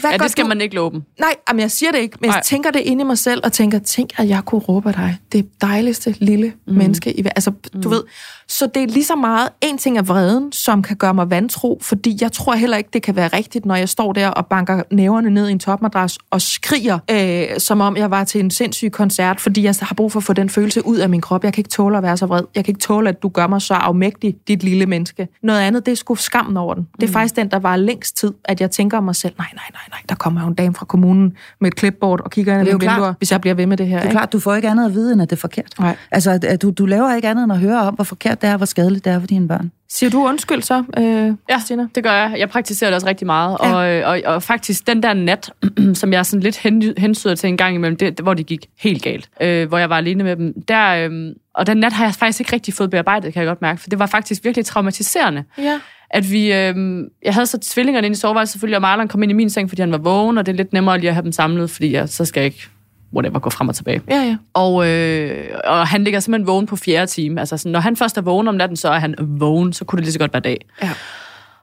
[0.00, 0.48] Hvad Ja, det skal du?
[0.48, 1.02] man ikke love dem.
[1.20, 2.42] Nej, jamen jeg siger det ikke, men jeg Nej.
[2.42, 5.18] tænker det inde i mig selv, og tænker, tænk, at jeg kunne råbe dig.
[5.32, 6.74] Det dejligste lille mm.
[6.74, 7.18] menneske.
[7.18, 7.82] I, ver- altså, mm.
[7.82, 8.02] du ved.
[8.48, 11.78] Så det er lige så meget, en ting er vreden, som kan gøre mig vantro,
[11.82, 14.82] fordi jeg tror heller ikke, det kan være rigtigt, når jeg står der og banker
[14.92, 18.92] næverne ned i en topmadras og skriger, øh, som om jeg var til en sindssyg
[18.92, 21.44] koncert, fordi jeg har brug for at få den følelse ud af min krop.
[21.44, 22.42] Jeg kan ikke tåle at være så vred.
[22.54, 25.28] Jeg kan ikke tåle, at du gør mig så afmægtig, dit lille menneske.
[25.42, 26.86] Noget andet, det er sgu skammen over den.
[27.00, 29.46] Det er faktisk den, der var længst tid, at jeg tænker om mig selv, nej,
[29.54, 32.58] nej, nej, nej, der kommer jo en dame fra kommunen med et clipboard og kigger
[32.58, 33.96] ind i er vinduer, hvis jeg bliver ved med det her.
[33.96, 34.14] Det er ikke?
[34.14, 35.74] klart, du får ikke andet at vide, end at det er forkert.
[35.78, 35.96] Nej.
[36.10, 38.56] Altså, at, du, du laver ikke andet end at høre om, hvor forkert det er,
[38.56, 39.70] hvor skadeligt det er for dine børn.
[39.92, 41.86] Siger du undskyld så, øh, Ja, Christina?
[41.94, 42.34] det gør jeg.
[42.38, 43.56] Jeg praktiserer det også rigtig meget.
[43.62, 44.04] Ja.
[44.04, 45.52] Og, og, og faktisk den der nat,
[46.00, 49.02] som jeg sådan lidt hen, hensyder til en gang imellem, det, hvor det gik helt
[49.02, 52.14] galt, øh, hvor jeg var alene med dem, der, øh, og den nat har jeg
[52.14, 55.44] faktisk ikke rigtig fået bearbejdet, kan jeg godt mærke, for det var faktisk virkelig traumatiserende.
[55.58, 55.80] Ja.
[56.10, 59.30] At vi, øh, jeg havde så tvillingerne inde i soveværelset selvfølgelig, og Marlon kom ind
[59.30, 61.24] i min seng, fordi han var vågen, og det er lidt nemmere lige at have
[61.24, 62.68] dem samlet, fordi jeg, så skal jeg ikke
[63.14, 64.02] whatever, gå frem og tilbage.
[64.10, 64.36] Ja, ja.
[64.54, 67.40] Og, øh, og han ligger simpelthen vågen på fjerde time.
[67.40, 69.96] Altså, sådan, når han først er vågen om natten, så er han vågen, så kunne
[69.96, 70.66] det lige så godt være dag.
[70.82, 70.90] Ja.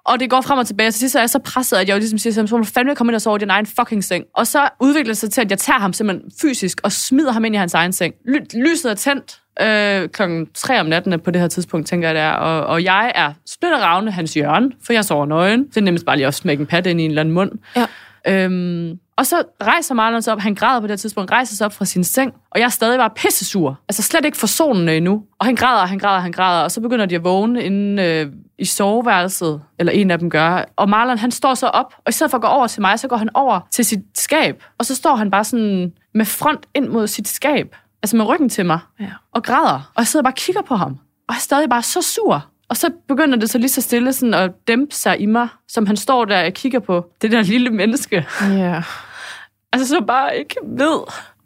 [0.07, 1.99] Og det går frem og tilbage, så sidst er jeg så presset, at jeg jo
[1.99, 4.25] ligesom siger, så må du fandme komme ind og sove i din egen fucking seng.
[4.35, 7.45] Og så udvikler det sig til, at jeg tager ham simpelthen fysisk og smider ham
[7.45, 8.13] ind i hans egen seng.
[8.25, 12.15] Ly- lyset er tændt øh, klokken 3 om natten på det her tidspunkt, tænker jeg
[12.15, 12.31] det er.
[12.31, 15.63] Og, og jeg er splitteravne hans hjørne, for jeg sover nøgen.
[15.65, 17.33] Så det er nemmest bare lige at smække en pat ind i en eller anden
[17.33, 17.51] mund.
[17.75, 17.85] Ja.
[18.27, 21.73] Øhm, og så rejser Marlon sig op, han græder på det tidspunkt, rejser sig op
[21.73, 23.79] fra sin seng, og jeg er stadig bare pissesur.
[23.89, 25.23] Altså slet ikke for solen endnu.
[25.39, 28.27] Og han græder, han græder, han græder, og så begynder de at vågne inde øh,
[28.59, 30.65] i soveværelset, eller en af dem gør.
[30.75, 32.99] Og Marlon, han står så op, og i stedet for at gå over til mig,
[32.99, 36.65] så går han over til sit skab, og så står han bare sådan med front
[36.73, 39.05] ind mod sit skab, altså med ryggen til mig, Ja.
[39.33, 39.91] og græder.
[39.95, 40.91] Og jeg sidder bare og kigger på ham,
[41.27, 42.45] og jeg er stadig bare så sur.
[42.69, 45.85] Og så begynder det så lige så stille sådan at dæmpe sig i mig, som
[45.85, 48.25] han står der og kigger på det der lille menneske.
[48.41, 48.81] Ja.
[49.79, 50.99] Altså så bare ikke ved,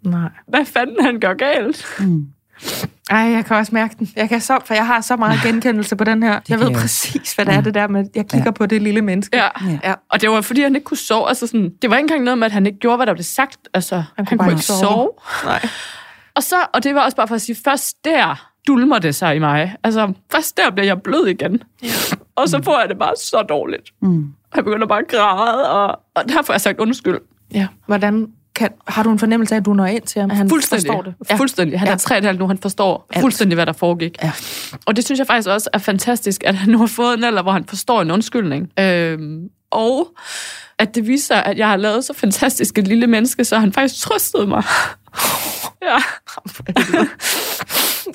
[0.04, 0.30] Nej.
[0.48, 1.86] hvad fanden han gør galt.
[3.10, 4.10] Ej, jeg kan også mærke den.
[4.16, 6.32] Jeg kan så, for jeg har så meget genkendelse på den her.
[6.32, 8.52] Jeg kan ved jeg præcis, hvad det er det der med, jeg kigger Ja.
[8.52, 9.38] på det lille menneske.
[9.38, 9.48] Ja.
[9.68, 9.80] Ja.
[9.84, 9.94] ja.
[10.10, 11.28] Og det var fordi, han ikke kunne sove.
[11.28, 13.24] Altså sådan, det var ikke engang noget med, at han ikke gjorde, hvad der blev
[13.24, 13.58] sagt.
[13.74, 14.80] Altså, han, kunne han bare kunne ikke sove.
[14.80, 15.10] sove.
[15.46, 15.68] Nej.
[16.36, 19.36] Og, så, og det var også bare for at sige, først der dulmer det sig
[19.36, 19.76] i mig.
[19.84, 21.64] Altså, først der bliver jeg blød igen.
[21.84, 21.88] Ja.
[22.36, 23.90] Og så får jeg det bare så dårligt.
[24.02, 24.26] Mm.
[24.56, 27.18] Jeg begynder bare at græde, og, og derfor har jeg sagt undskyld.
[27.54, 27.68] Ja.
[27.88, 30.30] Hvordan kan, har du en fornemmelse af, at du når ind til ham?
[30.30, 30.88] Han fuldstændig.
[30.92, 31.14] forstår det.
[31.30, 31.36] Ja.
[31.36, 31.80] Fuldstændig.
[31.80, 31.94] Han Ja.
[31.94, 33.22] er tre og et halvt nu, han forstår Alt.
[33.22, 34.16] fuldstændig, hvad der foregik.
[34.24, 34.32] Ja.
[34.86, 37.42] Og det synes jeg faktisk også er fantastisk, at han nu har fået en alder,
[37.42, 38.70] hvor han forstår en undskyldning.
[38.80, 40.08] Øhm, og
[40.80, 44.02] at det viser, at jeg har lavet så fantastisk et lille menneske, så han faktisk
[44.02, 44.64] trøstede mig.
[45.82, 45.98] Ja.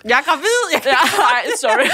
[0.05, 0.61] Jeg er gravid!
[0.72, 1.88] Jeg ja, nej, sorry.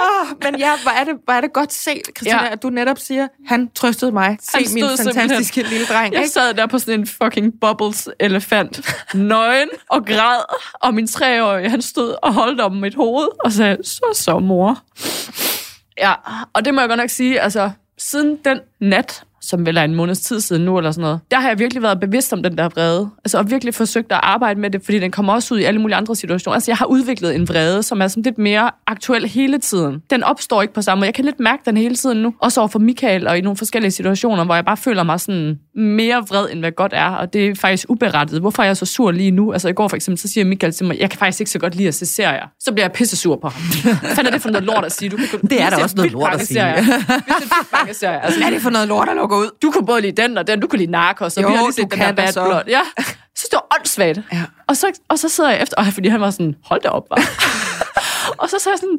[0.00, 2.52] oh, men ja, hvor er, det, hvor er det godt set, Christina, Ja.
[2.52, 4.38] at du netop siger, han trøstede mig.
[4.42, 6.12] Se Han min fantastiske simpelthen- lille dreng.
[6.14, 6.32] Jeg Ikke?
[6.32, 8.80] sad der på sådan en fucking bubbles elefant,
[9.14, 10.42] nøgen og græd,
[10.74, 14.78] og min treårige, han stod og holdt om mit hoved og sagde, så så mor.
[15.98, 16.14] Ja,
[16.52, 19.94] og det må jeg godt nok sige, altså siden den nat, som vel er en
[19.94, 22.58] måneds tid siden nu eller sådan noget, der har jeg virkelig været bevidst om den
[22.58, 23.10] der vrede.
[23.24, 25.80] Altså og virkelig forsøgt at arbejde med det, fordi den kommer også ud i alle
[25.80, 26.54] mulige andre situationer.
[26.54, 30.02] Altså jeg har udviklet en vrede, som er sådan lidt mere aktuel hele tiden.
[30.10, 31.06] Den opstår ikke på samme måde.
[31.06, 32.34] Jeg kan lidt mærke den hele tiden nu.
[32.40, 35.58] Også over for Michael og i nogle forskellige situationer, hvor jeg bare føler mig sådan
[35.76, 37.08] mere vred, end hvad godt er.
[37.10, 38.40] Og det er faktisk uberettiget.
[38.40, 39.52] Hvorfor er jeg så sur lige nu?
[39.52, 41.58] Altså i går for eksempel, så siger Michael til mig, jeg kan faktisk ikke så
[41.58, 42.46] godt lide at se serier.
[42.60, 43.62] Så bliver jeg pisse sur på ham.
[44.14, 45.08] Hvad er det for noget lort at sige?
[45.08, 46.54] Du kan, Det er da også noget lort at sige.
[46.54, 46.82] serier.
[46.82, 48.20] Vi ser vildt mange serier.
[48.20, 49.50] Altså, er det for noget lort, der lukker ud?
[49.62, 51.62] du kunne både lide den og den, du kunne lide Narcos, og Jo, vi har
[51.62, 52.44] lige set den Bad så.
[52.44, 52.62] Blood.
[52.66, 52.80] Ja,
[53.36, 54.18] så det var åndssvagt.
[54.32, 54.42] Ja.
[54.66, 57.10] Og, så, og så sidder jeg efter, og fordi han var sådan, hold da op,
[57.10, 57.16] var.
[58.42, 58.98] og så sagde jeg sådan,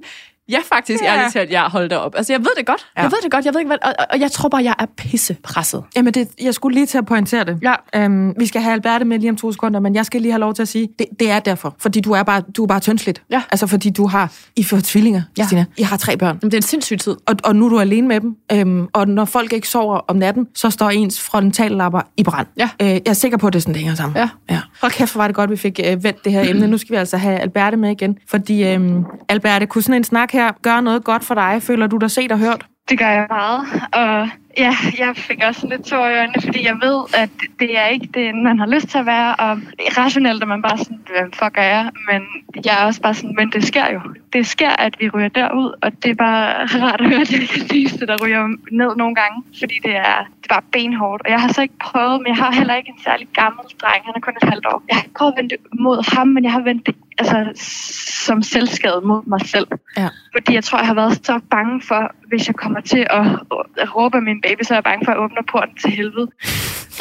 [0.49, 1.15] Ja, faktisk, Ja.
[1.17, 2.13] ærligt talt, jeg holdt op.
[2.17, 2.85] Altså, jeg ved det godt.
[2.97, 3.01] Ja.
[3.01, 3.45] Jeg ved det godt.
[3.45, 3.77] Jeg ved ikke, hvad...
[3.83, 5.83] Og, og- jeg tror bare, jeg er pissepresset.
[5.95, 7.57] Jamen, det, jeg skulle lige til at pointere det.
[7.61, 7.73] Ja.
[7.95, 10.39] Øhm, vi skal have Alberte med lige om to sekunder, men jeg skal lige have
[10.39, 11.75] lov til at sige, det, det er derfor.
[11.79, 13.21] Fordi du er bare, du er bare tyndsligt.
[13.31, 13.41] Ja.
[13.51, 15.43] Altså, fordi du har, I får tvillinger, Ja.
[15.43, 15.65] Christina.
[15.77, 16.37] I har tre børn.
[16.41, 17.15] Jamen, det er en sindssyg tid.
[17.27, 18.35] Og, og nu er du alene med dem.
[18.51, 22.47] Øhm, og når folk ikke sover om natten, så står ens frontallapper i brand.
[22.57, 22.69] Ja.
[22.81, 24.17] Øh, jeg er sikker på, at det sådan, det hænger sammen.
[24.17, 24.29] Ja.
[24.49, 24.59] ja.
[24.81, 26.67] Hold kæft, hvor var det godt, vi fik øh, vendt det her emne.
[26.67, 28.17] Nu skal vi altså have Alberte med igen.
[28.29, 31.61] Fordi, øhm, Alberte, kunne sådan en snak her gøre noget godt for dig?
[31.61, 32.65] Føler du dig set og hørt?
[32.89, 33.61] Det gør jeg meget,
[33.93, 37.85] og ja, jeg fik også lidt tår i øjnene, fordi jeg ved, at det er
[37.85, 39.59] ikke det, man har lyst til at være, og
[39.97, 41.89] rationelt er man bare sådan, hvem fuck er jeg?
[42.11, 42.21] Men
[42.65, 43.99] jeg er også bare sådan, men det sker jo.
[44.33, 47.43] Det sker, at vi ryger derud, og det er bare rart at høre, at det
[47.43, 51.21] er det eneste, der ryger ned nogle gange, fordi det er, det er bare benhårdt.
[51.25, 54.01] Og jeg har så ikke prøvet, men jeg har heller ikke en særlig gammel dreng,
[54.05, 54.83] han er kun et halvt år.
[54.89, 57.37] Jeg har prøvet at vente mod ham, men jeg har vendt det altså,
[58.27, 59.67] som selvskade mod mig selv.
[59.97, 60.09] Ja.
[60.35, 63.25] Fordi jeg tror, jeg har været så bange for, hvis jeg kommer til at,
[63.77, 66.27] at råbe af min baby, så er jeg bange for at åbne porten til helvede.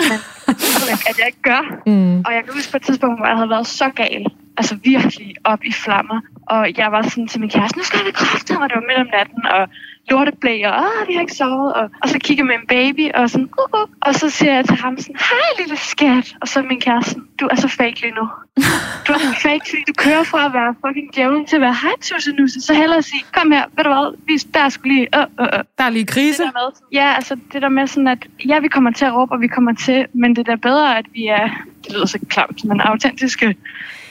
[0.88, 1.62] Men at jeg ikke gør.
[1.86, 2.18] Mm.
[2.26, 4.26] Og jeg kan huske på et tidspunkt, hvor jeg havde været så gal.
[4.58, 6.20] Altså virkelig op i flammer.
[6.46, 8.98] Og jeg var sådan til min kæreste, nu skal vi kræfte, og det var midt
[8.98, 9.68] om natten, og
[10.10, 11.72] lorteblæ, og Åh, vi har ikke sovet.
[11.74, 14.64] Og, og så kigger med en baby, og sådan, uh, uh, og så siger jeg
[14.64, 16.34] til ham sådan, hej lille skat.
[16.40, 18.28] Og så min kæreste, du er så fake lige nu.
[19.06, 21.76] Du er så fake, fordi du kører fra at være fucking djævlen til at være
[21.82, 25.08] hej tusse Så hellere sige, kom her, ved du hvad, vi, der er sgu lige,
[25.14, 25.64] øh, øh, øh.
[25.78, 26.42] Der er lige Det krise.
[26.42, 29.32] der med, ja, altså det der med sådan, at ja, vi kommer til at råbe,
[29.32, 31.48] og vi kommer til, men det er da bedre, at vi er,
[31.84, 33.56] det lyder så klamt, men autentiske,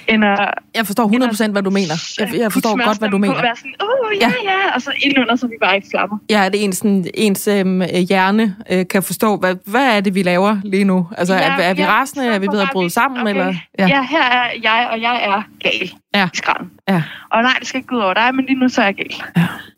[0.09, 2.15] end at Jeg forstår 100% hvad du mener.
[2.19, 3.35] Jeg, jeg forstår godt, hvad du på mener.
[3.35, 5.81] og Være sådan, uh, ja, ja, ja, og så indenunder, så er vi bare i
[5.91, 6.17] flammer.
[6.29, 10.23] Ja, at ens, sådan, ens øhm, hjerne øh, kan forstå, hvad, hvad er det, vi
[10.23, 11.07] laver lige nu?
[11.17, 12.25] Altså, ja, er, er vi ja, rasende?
[12.27, 13.21] Er vi ved at bryde sammen?
[13.21, 13.53] okay, Eller?
[13.79, 13.87] Ja.
[13.87, 16.25] ja, her er jeg, og jeg er gal Ja.
[16.33, 16.71] i skralden.
[16.89, 17.03] Ja.
[17.31, 18.95] Og nej, det skal ikke gå ud over dig, men lige nu så er jeg
[18.95, 19.13] gal.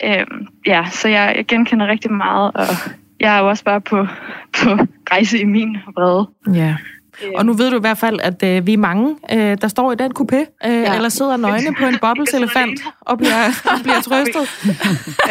[0.04, 2.66] Ja, øhm, ja så jeg, jeg genkender rigtig meget, og
[3.20, 4.08] jeg er jo også bare på,
[4.58, 4.70] på
[5.12, 6.30] rejse i min vrede.
[6.54, 6.76] ja.
[7.36, 9.92] Og nu ved du i hvert fald, at øh, vi er mange, øh, der står
[9.92, 10.96] i den coupé, øh, ja.
[10.96, 14.70] eller sidder nøgne på en bobleselefant og bliver, og bliver trøstet.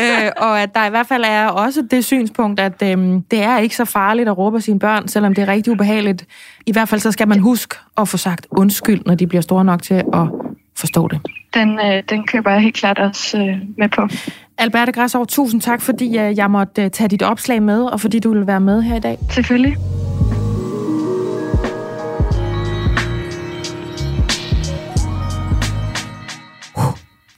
[0.00, 2.98] øh, og at der i hvert fald er også det synspunkt, at øh,
[3.30, 6.24] det er ikke så farligt at råbe af sine børn, selvom det er rigtig ubehageligt.
[6.66, 9.64] I hvert fald så skal man huske at få sagt undskyld, når de bliver store
[9.64, 10.28] nok til at
[10.76, 11.20] forstå det.
[11.54, 14.08] Den, øh, den køber jeg helt klart også øh, med på.
[14.58, 18.18] Alberte Græsov, tusind tak, fordi øh, jeg måtte øh, tage dit opslag med, og fordi
[18.18, 19.18] du ville være med her i dag.
[19.30, 19.76] Selvfølgelig.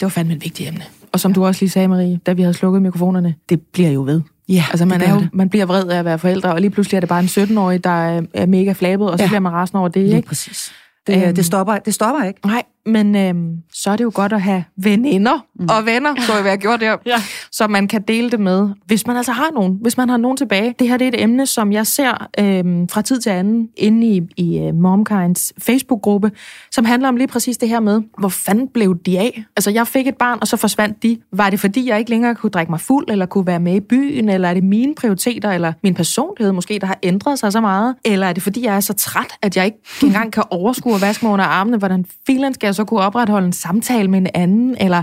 [0.01, 0.83] Det var fandme et vigtigt emne.
[1.13, 4.03] Og som du også lige sagde, Marie, da vi havde slukket mikrofonerne, det bliver jo
[4.03, 4.21] ved.
[4.49, 5.29] Ja, Altså, man, er jo, det.
[5.33, 7.85] man bliver vred af at være forældre, og lige pludselig er det bare en 17-årig,
[7.85, 7.91] der
[8.35, 9.25] er, mega flabet, og så ja.
[9.25, 9.29] Ja.
[9.29, 10.29] bliver man rasende over det, Lige ikke?
[10.29, 10.73] præcis.
[11.07, 11.35] Det, Øhm.
[11.35, 12.41] det, stopper, det stopper ikke.
[12.47, 15.67] Nej, men øhm, så er det jo godt at have veninder mm.
[15.71, 17.17] og venner, så vi have gjort der, Ja.
[17.53, 20.37] så man kan dele det med, hvis man altså har nogen, hvis man har nogen
[20.37, 20.75] tilbage.
[20.79, 24.07] Det her det er et emne, som jeg ser øhm, fra tid til anden inde
[24.07, 26.31] i, i uh, Momkinds Facebook-gruppe,
[26.71, 29.45] som handler om lige præcis det her med, hvor fanden blev de af?
[29.57, 31.19] Altså, jeg fik et barn, og så forsvandt de.
[31.33, 33.81] Var det fordi, jeg ikke længere kunne drikke mig fuld, eller kunne være med i
[33.81, 37.61] byen, eller er det mine prioriteter, eller min personlighed måske, der har ændret sig så
[37.61, 37.95] meget?
[38.05, 41.01] Eller er det fordi, jeg er så træt, at jeg ikke engang kan overskue at
[41.01, 41.77] vaske mig under armene?
[41.77, 44.77] Hvordan filen skal jeg så kunne opretholde en samtale med en anden?
[44.81, 45.03] Eller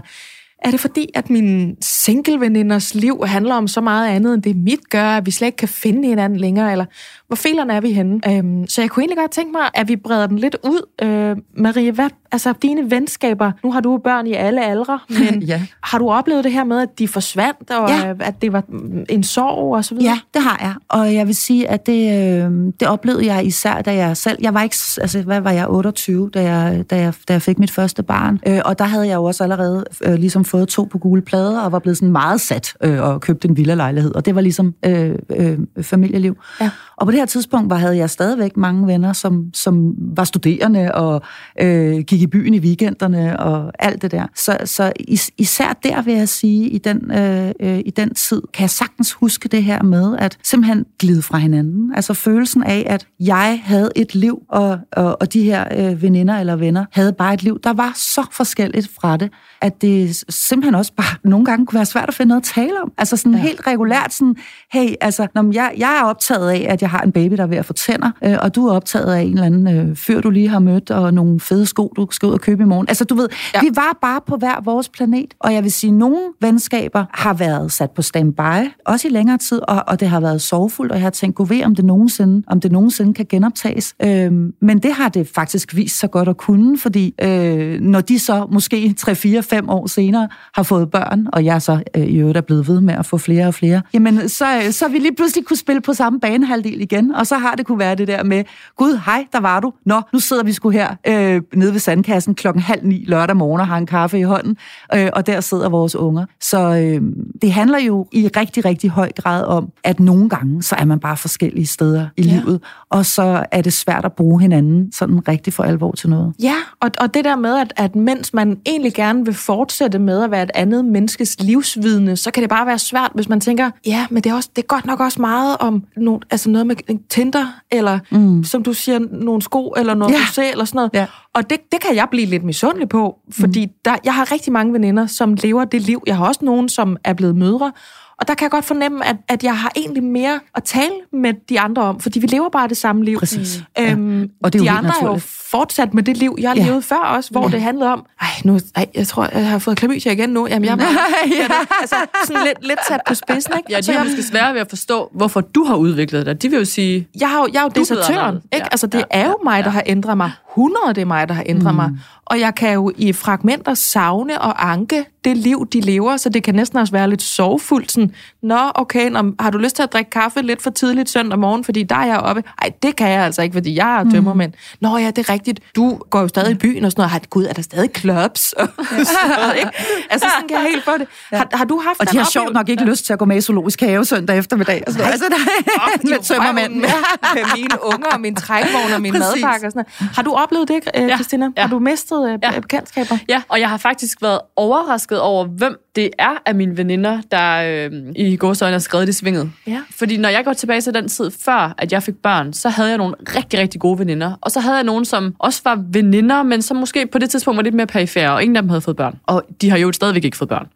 [0.60, 4.90] er det fordi, at mine singleveninders liv handler om så meget andet, end det mit
[4.90, 6.72] gør, at vi slet ikke kan finde hinanden længere?
[6.72, 6.86] Eller
[7.28, 8.20] hvor filerne er vi henne?
[8.28, 10.82] Øhm, så jeg kunne egentlig godt tænke mig, at vi breder den lidt ud.
[11.02, 15.62] Øh, Marie, hvad, altså dine venskaber, nu har du børn i alle aldre, men Ja.
[15.84, 18.14] har du oplevet det her med, at de forsvandt, og Ja.
[18.20, 18.64] at det var
[19.10, 20.10] en sorg og så videre?
[20.14, 20.74] Ja, det har jeg.
[20.90, 22.12] Og jeg vil sige, at det,
[22.44, 24.38] øh, det oplevede jeg især, da jeg selv...
[24.42, 24.76] Jeg var ikke...
[25.02, 25.66] Altså, hvad var jeg?
[25.70, 28.40] 28, da jeg, da jeg, da jeg fik mit første barn.
[28.48, 31.60] Øh, og der havde jeg jo også allerede øh, ligesom fået to på gule plader,
[31.62, 34.16] og var blevet sådan meget sat øh, og købt en villa-lejlighed.
[34.16, 36.38] Og det var ligesom øh, øh, familieliv.
[36.62, 36.70] Ja.
[36.98, 40.92] Og på det her tidspunkt var, havde jeg stadigvæk mange venner, som, som var studerende
[40.96, 41.22] og
[41.62, 44.28] øh, gik i byen i weekenderne og alt det der.
[44.36, 48.42] Så, så is, især der vil jeg sige, i den, øh, øh, i den tid,
[48.54, 51.96] kan jeg sagtens huske det her med at simpelthen glide fra hinanden.
[51.96, 56.40] Altså følelsen af, at jeg havde et liv, og, og, og de her øh, veninder
[56.40, 60.76] eller venner havde bare et liv, der var så forskelligt fra det, at det simpelthen
[60.76, 62.92] også bare nogle gange kunne være svært at finde noget at tale om.
[62.98, 63.40] Altså sådan ja.
[63.40, 64.36] helt regulært sådan,
[64.74, 67.48] hey, altså, når jeg, jeg er optaget af, at jeg har en baby, der er
[67.48, 70.22] ved at få tænder, øh, og du er optaget af en eller anden øh, fyr,
[70.22, 72.66] du lige har mødt, og nogle fede sko, du du skal ud og købe i
[72.66, 72.88] morgen.
[72.90, 73.62] Altså, du ved, ja.
[73.62, 77.34] vi var bare på hver vores planet, og jeg vil sige, at nogle venskaber har
[77.34, 80.98] været sat på standby, også i længere tid, og, og det har været sorgfuldt, og
[80.98, 83.96] jeg har tænkt, gå ved, om det nogensinde, om det nogensinde kan genoptages.
[84.04, 88.20] Øhm, men det har det faktisk vist sig godt at kunne, fordi øh, når de
[88.20, 92.42] så måske 3-4-5 år senere har fået børn, og jeg så øh, i øvrigt er
[92.42, 95.58] blevet ved med at få flere og flere, jamen så, så vi lige pludselig kunne
[95.58, 98.44] spille på samme banehalvdel igen, og så har det kunne være det der med,
[98.76, 99.74] gud, hej, der var du.
[99.86, 103.62] Nå, nu sidder vi sgu her øh, nede ved sandkassen klokken halv ni lørdag morgen
[103.62, 104.58] og har en kaffe i hånden,
[104.96, 106.26] øh, og der sidder vores unger.
[106.42, 107.02] Så øh,
[107.42, 111.00] det handler jo i rigtig, rigtig høj grad om, at nogle gange, så er man
[111.00, 112.32] bare forskellige steder i ja.
[112.32, 116.34] livet, og så er det svært at bruge hinanden sådan rigtig for alvor til noget.
[116.40, 120.24] Ja, og, og det der med, at, at mens man egentlig gerne vil fortsætte med
[120.24, 123.72] at være et andet menneskes livsvidne, så kan det bare være svært, hvis man tænker,
[123.86, 126.68] ja, men det er, også, det er godt nok også meget om no, altså noget
[126.68, 126.76] med
[127.10, 128.44] Tinder, eller mm.
[128.44, 130.18] som du siger, nogle sko, eller noget ja.
[130.18, 130.90] rosé, eller sådan noget.
[130.94, 131.06] Ja.
[131.34, 133.72] Og det, det kan jeg blive lidt misundelig på, fordi mm.
[133.86, 136.04] der, jeg har rigtig mange veninder, som lever det liv.
[136.08, 137.72] Jeg har også nogen, som er blevet mødre,
[138.20, 141.34] og der kan jeg godt fornemme, at, at jeg har egentlig mere at tale med
[141.50, 143.20] de andre om, fordi vi lever bare det samme liv.
[143.20, 143.64] Præcis.
[143.80, 144.28] Øhm, ja.
[144.44, 145.20] Og det er de jo andre er jo
[145.52, 146.64] fortsat med det liv, jeg ja.
[146.66, 147.48] levede før også, hvor ja.
[147.48, 150.48] det handlede om, ej, nu, ej, jeg tror, jeg har fået klamydia igen nu.
[150.48, 150.88] Jamen, jeg er bare,
[151.40, 151.48] ja.
[151.82, 153.72] altså, sådan lidt, lidt sat på spidsen, ikke?
[153.72, 156.42] Ja, de har måske svært ved at forstå, hvorfor du har udviklet dig.
[156.42, 157.08] De vil jo sige...
[157.20, 158.58] Jeg, har, jeg er jo desertøren, ikke?
[158.58, 158.64] Ja.
[158.72, 159.04] Altså, det ja.
[159.10, 160.32] er jo mig, der har ændret mig.
[160.52, 161.76] 100 det er mig, der har ændret mm.
[161.76, 161.92] mig.
[162.26, 166.44] Og jeg kan jo i fragmenter savne og anke det liv, de lever, så det
[166.44, 167.92] kan næsten også være lidt sorgfuldt.
[167.92, 168.12] Sådan,
[168.44, 171.64] Nå, okay, nå, har du lyst til at drikke kaffe lidt for tidligt søndag morgen,
[171.64, 172.44] fordi der er jeg oppe?
[172.62, 174.52] Ej, det kan jeg altså ikke, fordi jeg er tømmermænd.
[174.52, 174.88] Mm.
[174.88, 175.60] Nå ja, det er rigtigt.
[175.76, 177.12] Du går jo stadig i byen og sådan noget.
[177.12, 178.54] Har, Gud, er der stadig clubs?
[179.60, 179.72] ikke?
[180.10, 181.08] Altså, sådan kan jeg helt få det.
[181.38, 183.38] Har, har du haft Og de har sjovt nok ikke lyst til at gå med
[183.38, 184.84] i zoologisk have søndag eftermiddag.
[184.88, 186.74] Altså, altså, der er lidt tømmermænd.
[186.74, 186.90] Med,
[187.34, 190.16] med mine unger og min trækvogn og min madpakke og sådan noget.
[190.16, 190.84] Har du oplevet det,
[191.16, 191.50] Christina?
[191.58, 191.62] Ja.
[191.62, 192.60] Har du mistet øh, ja.
[192.60, 193.18] bekendtskaber?
[193.30, 197.88] Ja, og jeg har faktisk været overrasket over, hvem det er af mine veninder, der
[197.92, 199.52] øh, i gårsøjne har skrevet det svinget.
[199.68, 199.82] Ja.
[199.92, 202.90] Fordi når jeg går tilbage til den tid, før at jeg fik børn, så havde
[202.90, 204.34] jeg nogle rigtig, rigtig gode veninder.
[204.42, 207.58] Og så havde jeg nogen, som også var veninder, men som måske på det tidspunkt
[207.58, 209.20] var lidt mere perifære, og ingen af dem havde fået børn.
[209.24, 210.68] Og de har jo stadigvæk ikke fået børn.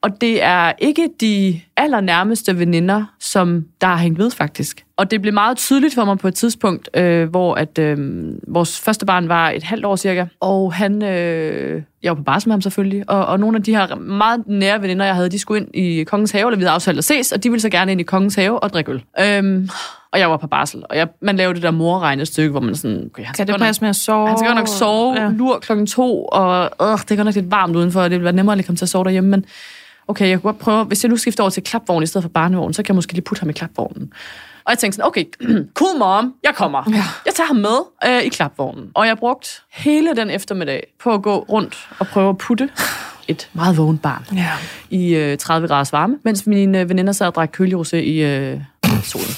[0.00, 4.85] Og det er ikke de allernærmeste veninder, som der har hængt ved faktisk.
[4.98, 7.98] Og det blev meget tydeligt for mig på et tidspunkt, øh, hvor at øh,
[8.48, 12.48] vores første barn var et halvt år cirka, og han, øh, jeg var på barsel
[12.48, 15.38] med ham selvfølgelig, og, og nogle af de her meget nære veninder, jeg havde, de
[15.38, 17.68] skulle ind i Kongens Have, eller vi havde aftalt at ses, og de ville så
[17.68, 19.04] gerne ind i Kongens Have og drikke øl.
[19.20, 19.68] Øhm,
[20.12, 23.10] og jeg var på barsel, og jeg, man lavede det der morregnestykke, hvor man sådan...
[23.14, 24.28] Okay, kan det passe med at sove?
[24.28, 25.30] Han skal godt nok sove, ja.
[25.30, 28.24] lur klokken to, og øh, det er godt nok lidt varmt udenfor, og det ville
[28.24, 29.44] være nemmere at komme til at sove derhjemme, men
[30.08, 32.28] okay, jeg kunne godt prøve, hvis jeg nu skifter over til klapvogn i stedet for
[32.28, 34.12] barnevogn, så kan jeg måske lige putte ham i klapvognen.
[34.66, 35.24] Og jeg tænkte sådan, okay,
[35.78, 36.82] cool mom, jeg kommer.
[36.90, 37.04] Ja.
[37.26, 38.90] Jeg tager ham med øh, i klapvognen.
[38.94, 42.68] Og jeg brugte hele den eftermiddag på at gå rundt og prøve at putte
[43.28, 44.50] et meget vågent barn ja.
[44.90, 48.60] i øh, 30 graders varme, mens mine øh, veninder sad og drak kølerosé i øh,
[49.10, 49.34] solen.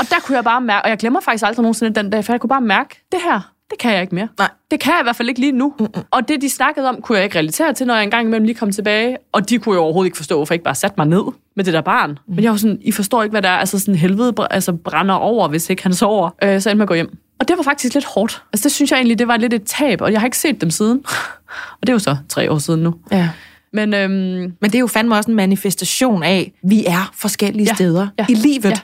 [0.00, 2.32] Og der kunne jeg bare mærke, og jeg glemmer faktisk aldrig nogensinde den dag, for
[2.32, 4.28] jeg kunne bare mærke, det her, det kan jeg ikke mere.
[4.38, 4.50] Nej.
[4.70, 5.74] Det kan jeg i hvert fald ikke lige nu.
[5.78, 6.02] Mm-mm.
[6.10, 8.56] Og det, de snakkede om, kunne jeg ikke relatere til, når jeg engang imellem lige
[8.56, 9.16] kom tilbage.
[9.32, 11.22] Og de kunne jo overhovedet ikke forstå, hvorfor jeg ikke bare satte mig ned
[11.56, 12.10] med det der barn.
[12.10, 12.34] Mm.
[12.34, 13.56] Men jeg var sådan, I forstår ikke, hvad der er.
[13.56, 16.30] Altså sådan helvede altså, brænder over, hvis ikke han sover.
[16.42, 17.18] Øh, så endte at gå hjem.
[17.38, 18.42] Og det var faktisk lidt hårdt.
[18.52, 20.60] Altså det synes jeg egentlig, det var lidt et tab, og jeg har ikke set
[20.60, 21.04] dem siden.
[21.80, 22.94] og det er jo så tre år siden nu.
[23.12, 23.28] Ja.
[23.72, 27.66] Men, øhm, Men det er jo fandme også en manifestation af, at vi er forskellige
[27.66, 28.70] ja, steder ja, i livet.
[28.70, 28.76] Ja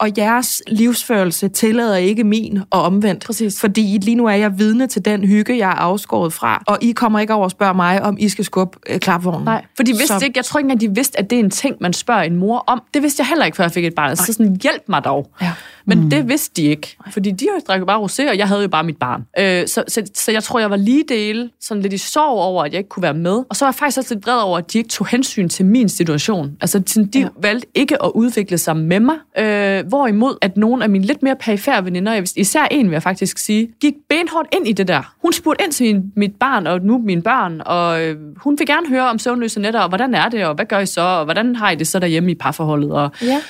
[0.00, 3.26] og jeres livsførelse tillader ikke min og omvendt.
[3.26, 3.60] Præcis.
[3.60, 6.92] Fordi lige nu er jeg vidne til den hygge, jeg er afskåret fra, og I
[6.92, 9.44] kommer ikke over og spørger mig, om I skal skubbe øh, klapvognen.
[9.44, 10.24] Nej, for de vidste så...
[10.24, 12.36] ikke, jeg tror ikke at de vidste, at det er en ting, man spørger en
[12.36, 12.82] mor om.
[12.94, 14.16] Det vidste jeg heller ikke, før jeg fik et barn.
[14.16, 15.30] Så sådan, hjælp mig dog.
[15.42, 15.52] Ja.
[15.90, 16.10] Men mm.
[16.10, 18.84] det vidste de ikke, fordi de har jo bare rosé, og jeg havde jo bare
[18.84, 19.26] mit barn.
[19.38, 22.64] Øh, så, så, så jeg tror, jeg var lige dele sådan lidt i sorg over,
[22.64, 23.44] at jeg ikke kunne være med.
[23.48, 25.66] Og så var jeg faktisk også lidt vred over, at de ikke tog hensyn til
[25.66, 26.56] min situation.
[26.60, 27.28] Altså, sådan, de ja.
[27.42, 29.16] valgte ikke at udvikle sig med mig.
[29.38, 33.38] Øh, hvorimod, at nogle af mine lidt mere perifære veninder, især en vil jeg faktisk
[33.38, 35.14] sige, gik benhårdt ind i det der.
[35.22, 38.66] Hun spurgte ind til min, mit barn, og nu mine børn, og øh, hun vil
[38.66, 41.24] gerne høre om søvnløse nætter, og hvordan er det, og hvad gør I så, og
[41.24, 43.40] hvordan har I det så derhjemme i parforholdet, og ja.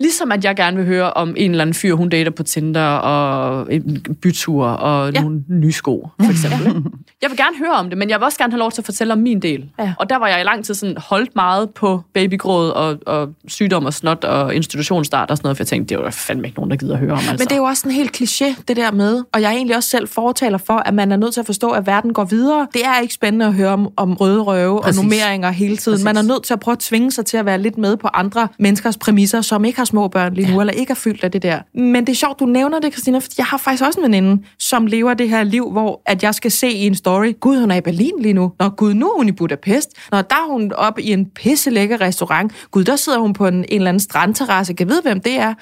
[0.00, 2.86] Ligesom at jeg gerne vil høre om en eller anden fyr, hun dater på Tinder,
[2.86, 5.20] og en bytur, og ja.
[5.20, 6.64] nogle nye sko, for eksempel.
[6.64, 6.72] Ja.
[7.22, 8.84] Jeg vil gerne høre om det, men jeg vil også gerne have lov til at
[8.84, 9.68] fortælle om min del.
[9.78, 9.94] Ja.
[9.98, 13.86] Og der var jeg i lang tid sådan holdt meget på babygråd og, og sygdom
[13.86, 16.70] og snot og institutionsstart og sådan noget, for jeg tænkte, det var fandme ikke nogen,
[16.70, 17.18] der gider at høre om.
[17.18, 17.32] Altså.
[17.32, 19.76] Men det er jo også en helt kliché, det der med, og jeg er egentlig
[19.76, 22.66] også selv fortaler for, at man er nødt til at forstå, at verden går videre.
[22.72, 24.98] Det er ikke spændende at høre om, om røde røve Præcis.
[24.98, 25.94] og nummeringer hele tiden.
[25.94, 26.04] Præcis.
[26.04, 28.08] Man er nødt til at prøve at tvinge sig til at være lidt med på
[28.14, 30.60] andre menneskers præmisser, som ikke har små børn lige nu, ja.
[30.60, 31.60] eller ikke er fyldt af det der.
[31.74, 34.42] Men det er sjovt, du nævner det, Christina, for jeg har faktisk også en veninde,
[34.58, 37.70] som lever det her liv, hvor at jeg skal se i en story, gud, hun
[37.70, 38.52] er i Berlin lige nu.
[38.60, 39.88] Nå, gud, nu er hun i Budapest.
[40.10, 42.52] Nå, der er hun oppe i en pisselækker restaurant.
[42.70, 44.74] Gud, der sidder hun på en, en eller anden strandterrasse.
[44.74, 45.54] Kan vide, hvem det er?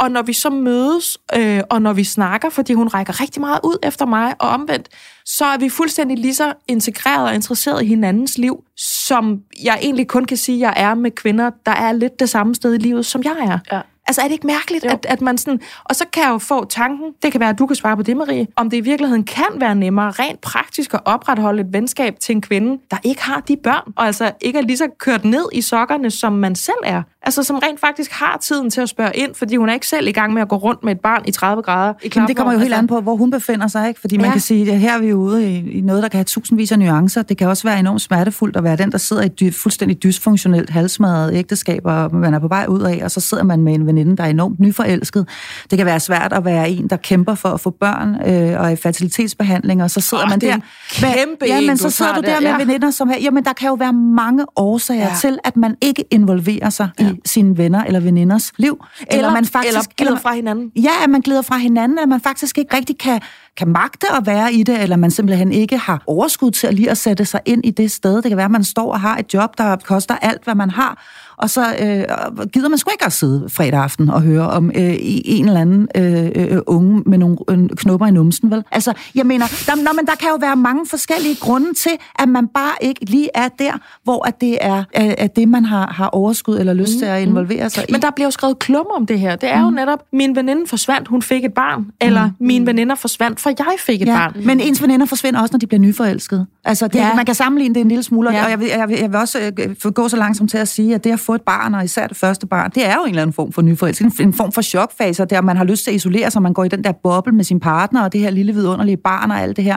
[0.00, 3.60] Og når vi så mødes, øh, og når vi snakker, fordi hun rækker rigtig meget
[3.64, 4.88] ud efter mig, og omvendt,
[5.36, 10.08] så er vi fuldstændig lige så integreret og interesseret i hinandens liv, som jeg egentlig
[10.08, 13.06] kun kan sige, jeg er med kvinder, der er lidt det samme sted i livet,
[13.06, 13.58] som jeg er.
[13.76, 13.80] Ja.
[14.06, 15.60] Altså er det ikke mærkeligt, at, at man sådan...
[15.84, 18.02] Og så kan jeg jo få tanken, det kan være, at du kan svare på
[18.02, 22.20] det, Marie, om det i virkeligheden kan være nemmere rent praktisk at opretholde et venskab
[22.20, 25.24] til en kvinde, der ikke har de børn, og altså ikke er lige så kørt
[25.24, 27.02] ned i sokkerne, som man selv er.
[27.22, 30.08] Altså som rent faktisk har tiden til at spørge ind, fordi hun er ikke selv
[30.08, 31.94] i gang med at gå rundt med et barn i 30 grader.
[32.04, 34.00] I Jamen, det kommer jo helt altså, an på, hvor hun befinder sig, ikke?
[34.00, 34.32] Fordi man Ja.
[34.32, 36.78] kan sige, at her er vi ude i, i noget, der kan have tusindvis af
[36.78, 37.22] nuancer.
[37.22, 40.02] Det kan også være enormt smertefuldt at være den, der sidder i et dy- fuldstændig
[40.02, 43.74] dysfunktionelt, halsmadret ægteskab, og man er på vej ud af, og så sidder man med
[43.74, 45.28] en veninde, der er enormt nyforelsket.
[45.70, 48.66] Det kan være svært at være en, der kæmper for at få børn øh, og
[48.66, 50.60] er i fertilitetsbehandling, og så sidder Åh, man det er der...
[50.90, 52.56] kæmpe ja, en, men du så sidder du der der, med ja.
[52.58, 53.18] veninder, som her...
[53.18, 55.06] Jamen, der kan jo være mange årsager Ja.
[55.08, 55.14] ja.
[55.20, 57.09] til, at man ikke involverer sig ja.
[57.09, 58.84] i sine venner eller veninders liv.
[59.10, 60.72] Eller, man faktisk, eller glider fra hinanden.
[60.76, 63.20] Ja, at man glider fra hinanden, at man faktisk ikke rigtig kan,
[63.56, 66.90] kan magte at være i det, eller man simpelthen ikke har overskud til at lige
[66.90, 68.16] at sætte sig ind i det sted.
[68.16, 70.70] Det kan være, at man står og har et job, der koster alt, hvad man
[70.70, 71.04] har,
[71.42, 74.94] og så øh, gider man sgu ikke at sidde fredag aften og høre om øh,
[75.00, 78.64] en eller anden øh, øh, unge med nogle øh, knopper i numsen, vel?
[78.72, 82.28] Altså, jeg mener, der, nå, men der kan jo være mange forskellige grunde til, at
[82.28, 83.72] man bare ikke lige er der,
[84.04, 87.22] hvor at det er øh, at det, man har, har overskud eller lyst til at
[87.22, 87.92] involvere sig i.
[87.92, 89.36] Men der bliver jo skrevet klummer om det her.
[89.36, 89.64] Det er mm.
[89.64, 91.86] jo netop, min veninde forsvandt, hun fik et barn.
[92.00, 92.46] Eller Mm.
[92.46, 94.32] min veninder forsvandt, for jeg fik et Ja, barn.
[94.46, 96.46] men ens veninder forsvinder også, når de bliver nyforelskede.
[96.64, 97.14] Altså, det, Ja.
[97.14, 98.36] man kan sammenligne det en lille smule, Ja.
[98.38, 98.44] ja.
[98.44, 99.52] og jeg vil, jeg, vil, jeg vil også
[99.86, 102.06] øh, gå så langsomt til at sige, at det at få et barn, og især
[102.06, 104.22] det første barn, det er jo en eller anden form for nyforelskelse.
[104.22, 106.68] En, form for chokfase, der man har lyst til at isolere sig, man går i
[106.68, 109.64] den der boble med sin partner, og det her lille vidunderlige barn og alt det
[109.64, 109.76] her.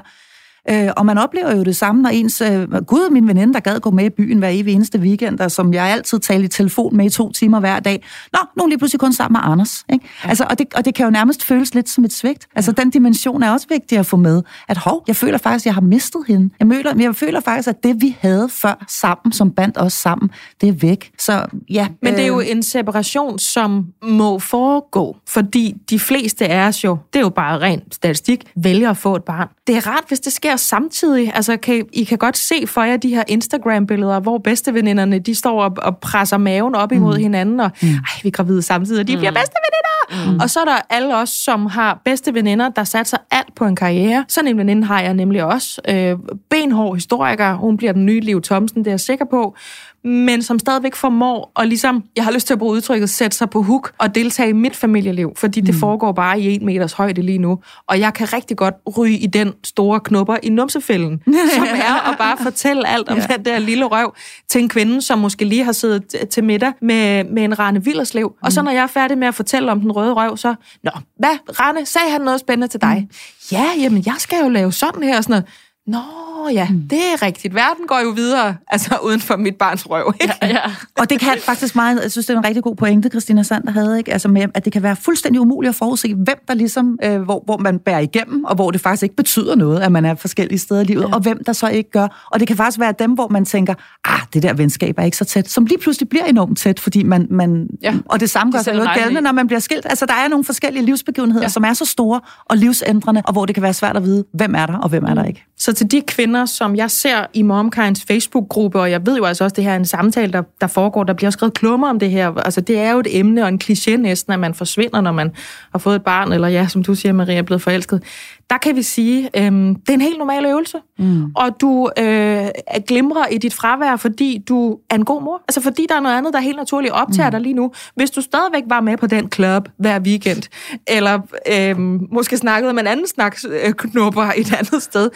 [0.70, 2.41] Øh, og man oplever jo det samme, når ens...
[2.41, 5.51] Øh, Gud, min veninde, der gad gå med i byen hver evig eneste weekend, og
[5.51, 8.03] som jeg altid talte i telefon med i to timer hver dag.
[8.34, 9.86] Nå, nu er lige pludselig kun sammen med Anders.
[9.93, 10.05] Ikke?
[10.24, 10.30] Ja.
[10.30, 12.47] Altså, og, det, og det kan jo nærmest føles lidt som et svigt.
[12.55, 14.41] Altså, den dimension er også vigtig at få med.
[14.68, 16.49] At hov, jeg føler faktisk, at jeg har mistet hende.
[16.59, 20.30] Jeg, føler, jeg føler faktisk, at det, vi havde før sammen, som bandt os sammen,
[20.61, 21.11] det er væk.
[21.20, 21.88] Så ja...
[22.01, 26.84] Men det er jo øh, en separation, som må foregå, fordi de fleste af os
[26.84, 29.47] jo, det er jo bare ren statistik, vælger at få et barn.
[29.68, 31.32] Det er rart, hvis det sker samtidig.
[31.36, 35.64] Altså, kan, I- kan godt se for jer de her Instagram-billeder, hvor bedsteveninderne, de står
[35.64, 37.22] og, og presser maven op imod mm.
[37.22, 37.89] hinanden, og ej,
[38.24, 39.20] vi er gravide samtidig, og de mm.
[39.20, 40.32] bliver bedste veninder.
[40.32, 40.39] Mm.
[40.39, 43.76] Og så er der alle os, som har bedste veninder, der satser alt på en
[43.76, 44.26] karriere.
[44.28, 45.82] Sådan en veninde har jeg nemlig også.
[45.89, 46.16] Øh,
[46.49, 49.56] benhård historiker, hun bliver den nye Liv Thomsen, det er jeg sikker på
[50.04, 53.49] men som stadigvæk formår at ligesom, jeg har lyst til at bruge udtrykket, sætte sig
[53.49, 55.80] på hook og deltage i mit familieliv, fordi det mm.
[55.80, 57.60] foregår bare i en meters højde lige nu.
[57.88, 61.22] Og jeg kan rigtig godt ryge i den store knupper i numsefælden,
[61.56, 63.36] som er at bare fortælle alt om ja.
[63.36, 64.16] den der lille røv
[64.49, 68.28] til en kvinde, som måske lige har siddet til middag med, med en Rane Villerslev.
[68.28, 68.45] Mm.
[68.45, 70.91] Og så når jeg er færdig med at fortælle om den røde røv, så, Nå,
[71.20, 73.08] hvad, Rane, sagde han noget spændende til dig?
[73.10, 73.16] Mm.
[73.51, 75.45] Ja, jamen, jeg skal jo lave sådan her og sådan noget.
[75.88, 76.82] Nå, ja, mm.
[76.89, 77.56] det er rigtigt.
[77.56, 80.34] Verden går jo videre, altså uden for mit barns røv, ikke?
[80.41, 80.58] Ja.
[81.00, 83.72] Og det kan faktisk meget, jeg synes, det er en rigtig god pointe, Christina Sander
[83.72, 84.14] havde, ikke?
[84.14, 87.41] Altså med, at det kan være fuldstændig umuligt at forudse, hvem der ligesom, øh, hvor,
[87.46, 90.60] hvor man bærer igennem, og hvor det faktisk ikke betyder noget, at man er forskellige
[90.60, 91.14] steder i livet, ja.
[91.16, 92.28] og hvem der så ikke gør.
[92.32, 93.74] Og det kan faktisk være dem, hvor man tænker,
[94.06, 97.04] ah, det der venskab er ikke så tæt, som lige pludselig bliver enormt tæt, fordi
[97.04, 97.94] man, man Ja.
[98.06, 99.86] og det samme gør sig noget gældende, når man bliver skilt.
[99.89, 101.46] Altså, der er nogle forskellige livsbegivenheder, Ja.
[101.46, 101.50] ja.
[101.50, 104.56] som er så store og livsændrende, og hvor det kan være svært at vide, hvem
[104.56, 105.46] er der, og hvem er der ikke.
[105.58, 109.44] Så til de kvinder, som jeg ser i Momkinds Facebook-gruppe, og jeg ved jo altså
[109.44, 112.00] også, det her er en samtale, der, der foregår, der bliver også skrevet klummer om
[112.00, 112.34] det her.
[112.38, 115.32] Altså, det er jo et emne og en kliché næsten, at man forsvinder, når man
[115.72, 118.04] har fået et barn, eller ja, som du siger, Maria, er blevet forelsket.
[118.50, 121.32] Der kan vi sige, øhm, det er en helt normal øvelse, mm.
[121.36, 122.48] og du øh,
[122.88, 125.41] glimrer i dit fravær, fordi du er en god mor.
[125.48, 127.32] Altså, fordi der er noget andet, der helt naturligt optager mm.
[127.32, 127.72] dig lige nu.
[127.96, 130.44] Hvis du stadigvæk var med på den club hver weekend,
[130.88, 131.20] eller
[131.52, 131.80] øh,
[132.14, 135.10] måske snakkede med en anden slags øh, knupper et andet sted,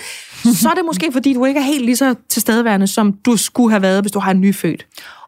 [0.61, 3.71] så er det måske, fordi du ikke er helt lige så tilstedeværende, som du skulle
[3.71, 4.85] have været, hvis du har en nyfødt.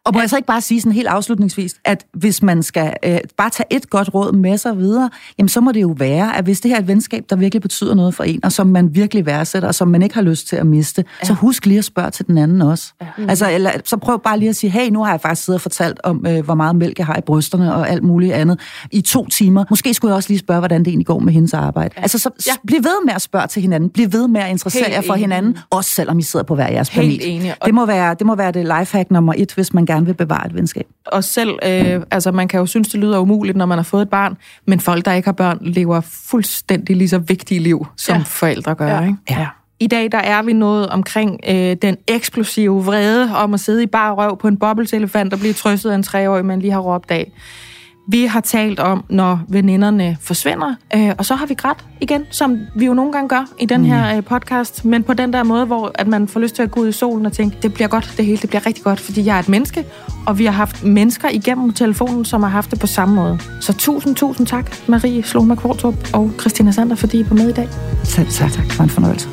[0.10, 3.18] Og må jeg så ikke bare sige sådan helt afslutningsvis, at hvis man skal øh,
[3.38, 6.44] bare tage et godt råd med sig videre, jamen så må det jo være, at
[6.44, 8.96] hvis det her er et venskab, der virkelig betyder noget for en, og som man
[8.96, 11.28] virkelig værdsætter, og som man ikke har lyst til at miste, ja.
[11.28, 12.94] så husk lige at spørge til den anden også.
[13.02, 13.08] Ja.
[13.18, 13.30] Mm.
[13.30, 15.62] Altså, eller, så prøv bare lige at sige, hey, nu har jeg faktisk siddet og
[15.62, 18.60] fortalt om, øh, hvor meget mælk jeg har i brysterne og alt muligt andet
[18.92, 19.66] i to timer.
[19.70, 21.94] Måske skulle jeg også lige spørge, hvordan det egentlig går med hendes arbejde.
[21.98, 22.02] Ja.
[22.02, 22.52] Altså, så ja.
[22.68, 23.90] bliv ved med at spørge til hinanden.
[23.90, 26.90] Bliv ved med at interessere jer for hinanden, også selvom I sidder på hver jeres
[26.90, 27.12] planet.
[27.12, 27.56] Helt enig.
[27.66, 30.46] Det må, være, det må være det lifehack nummer et, hvis man gerne vil bevare
[30.48, 30.88] et venskab.
[31.06, 34.02] Og selv, øh, altså man kan jo synes, det lyder umuligt, når man har fået
[34.02, 38.18] et barn, men folk, der ikke har børn, lever fuldstændig lige så vigtige liv, som
[38.18, 38.24] ja.
[38.26, 38.88] forældre gør.
[38.88, 39.02] Ja.
[39.02, 39.18] Ikke?
[39.30, 39.48] Ja.
[39.80, 43.86] I dag der er vi nået omkring øh, den eksplosive vrede om at sidde i
[43.86, 47.12] bare røv på en bobbelselefant og blive trøstet af en treårig, man lige har råbt
[47.12, 47.32] af.
[48.12, 52.60] Vi har talt om, når veninderne forsvinder, øh, og så har vi grædt igen, som
[52.76, 54.18] vi jo nogle gange gør i den her mm.
[54.18, 56.82] øh, podcast, men på den der måde, hvor at man får lyst til at gå
[56.82, 59.26] ud i solen og tænke, det bliver godt, det hele, det bliver rigtig godt, fordi
[59.26, 59.86] jeg er et menneske,
[60.28, 63.40] og vi har haft mennesker igennem telefonen, som har haft det på samme måde.
[63.62, 67.54] Så tusind, tusind tak, Marie Sloma Kvartrup og Christina Sander, fordi I var med i
[67.54, 67.68] dag.
[68.04, 68.52] Selv tak.
[68.52, 68.78] tak.
[68.78, 69.30] Var en fornøjelse.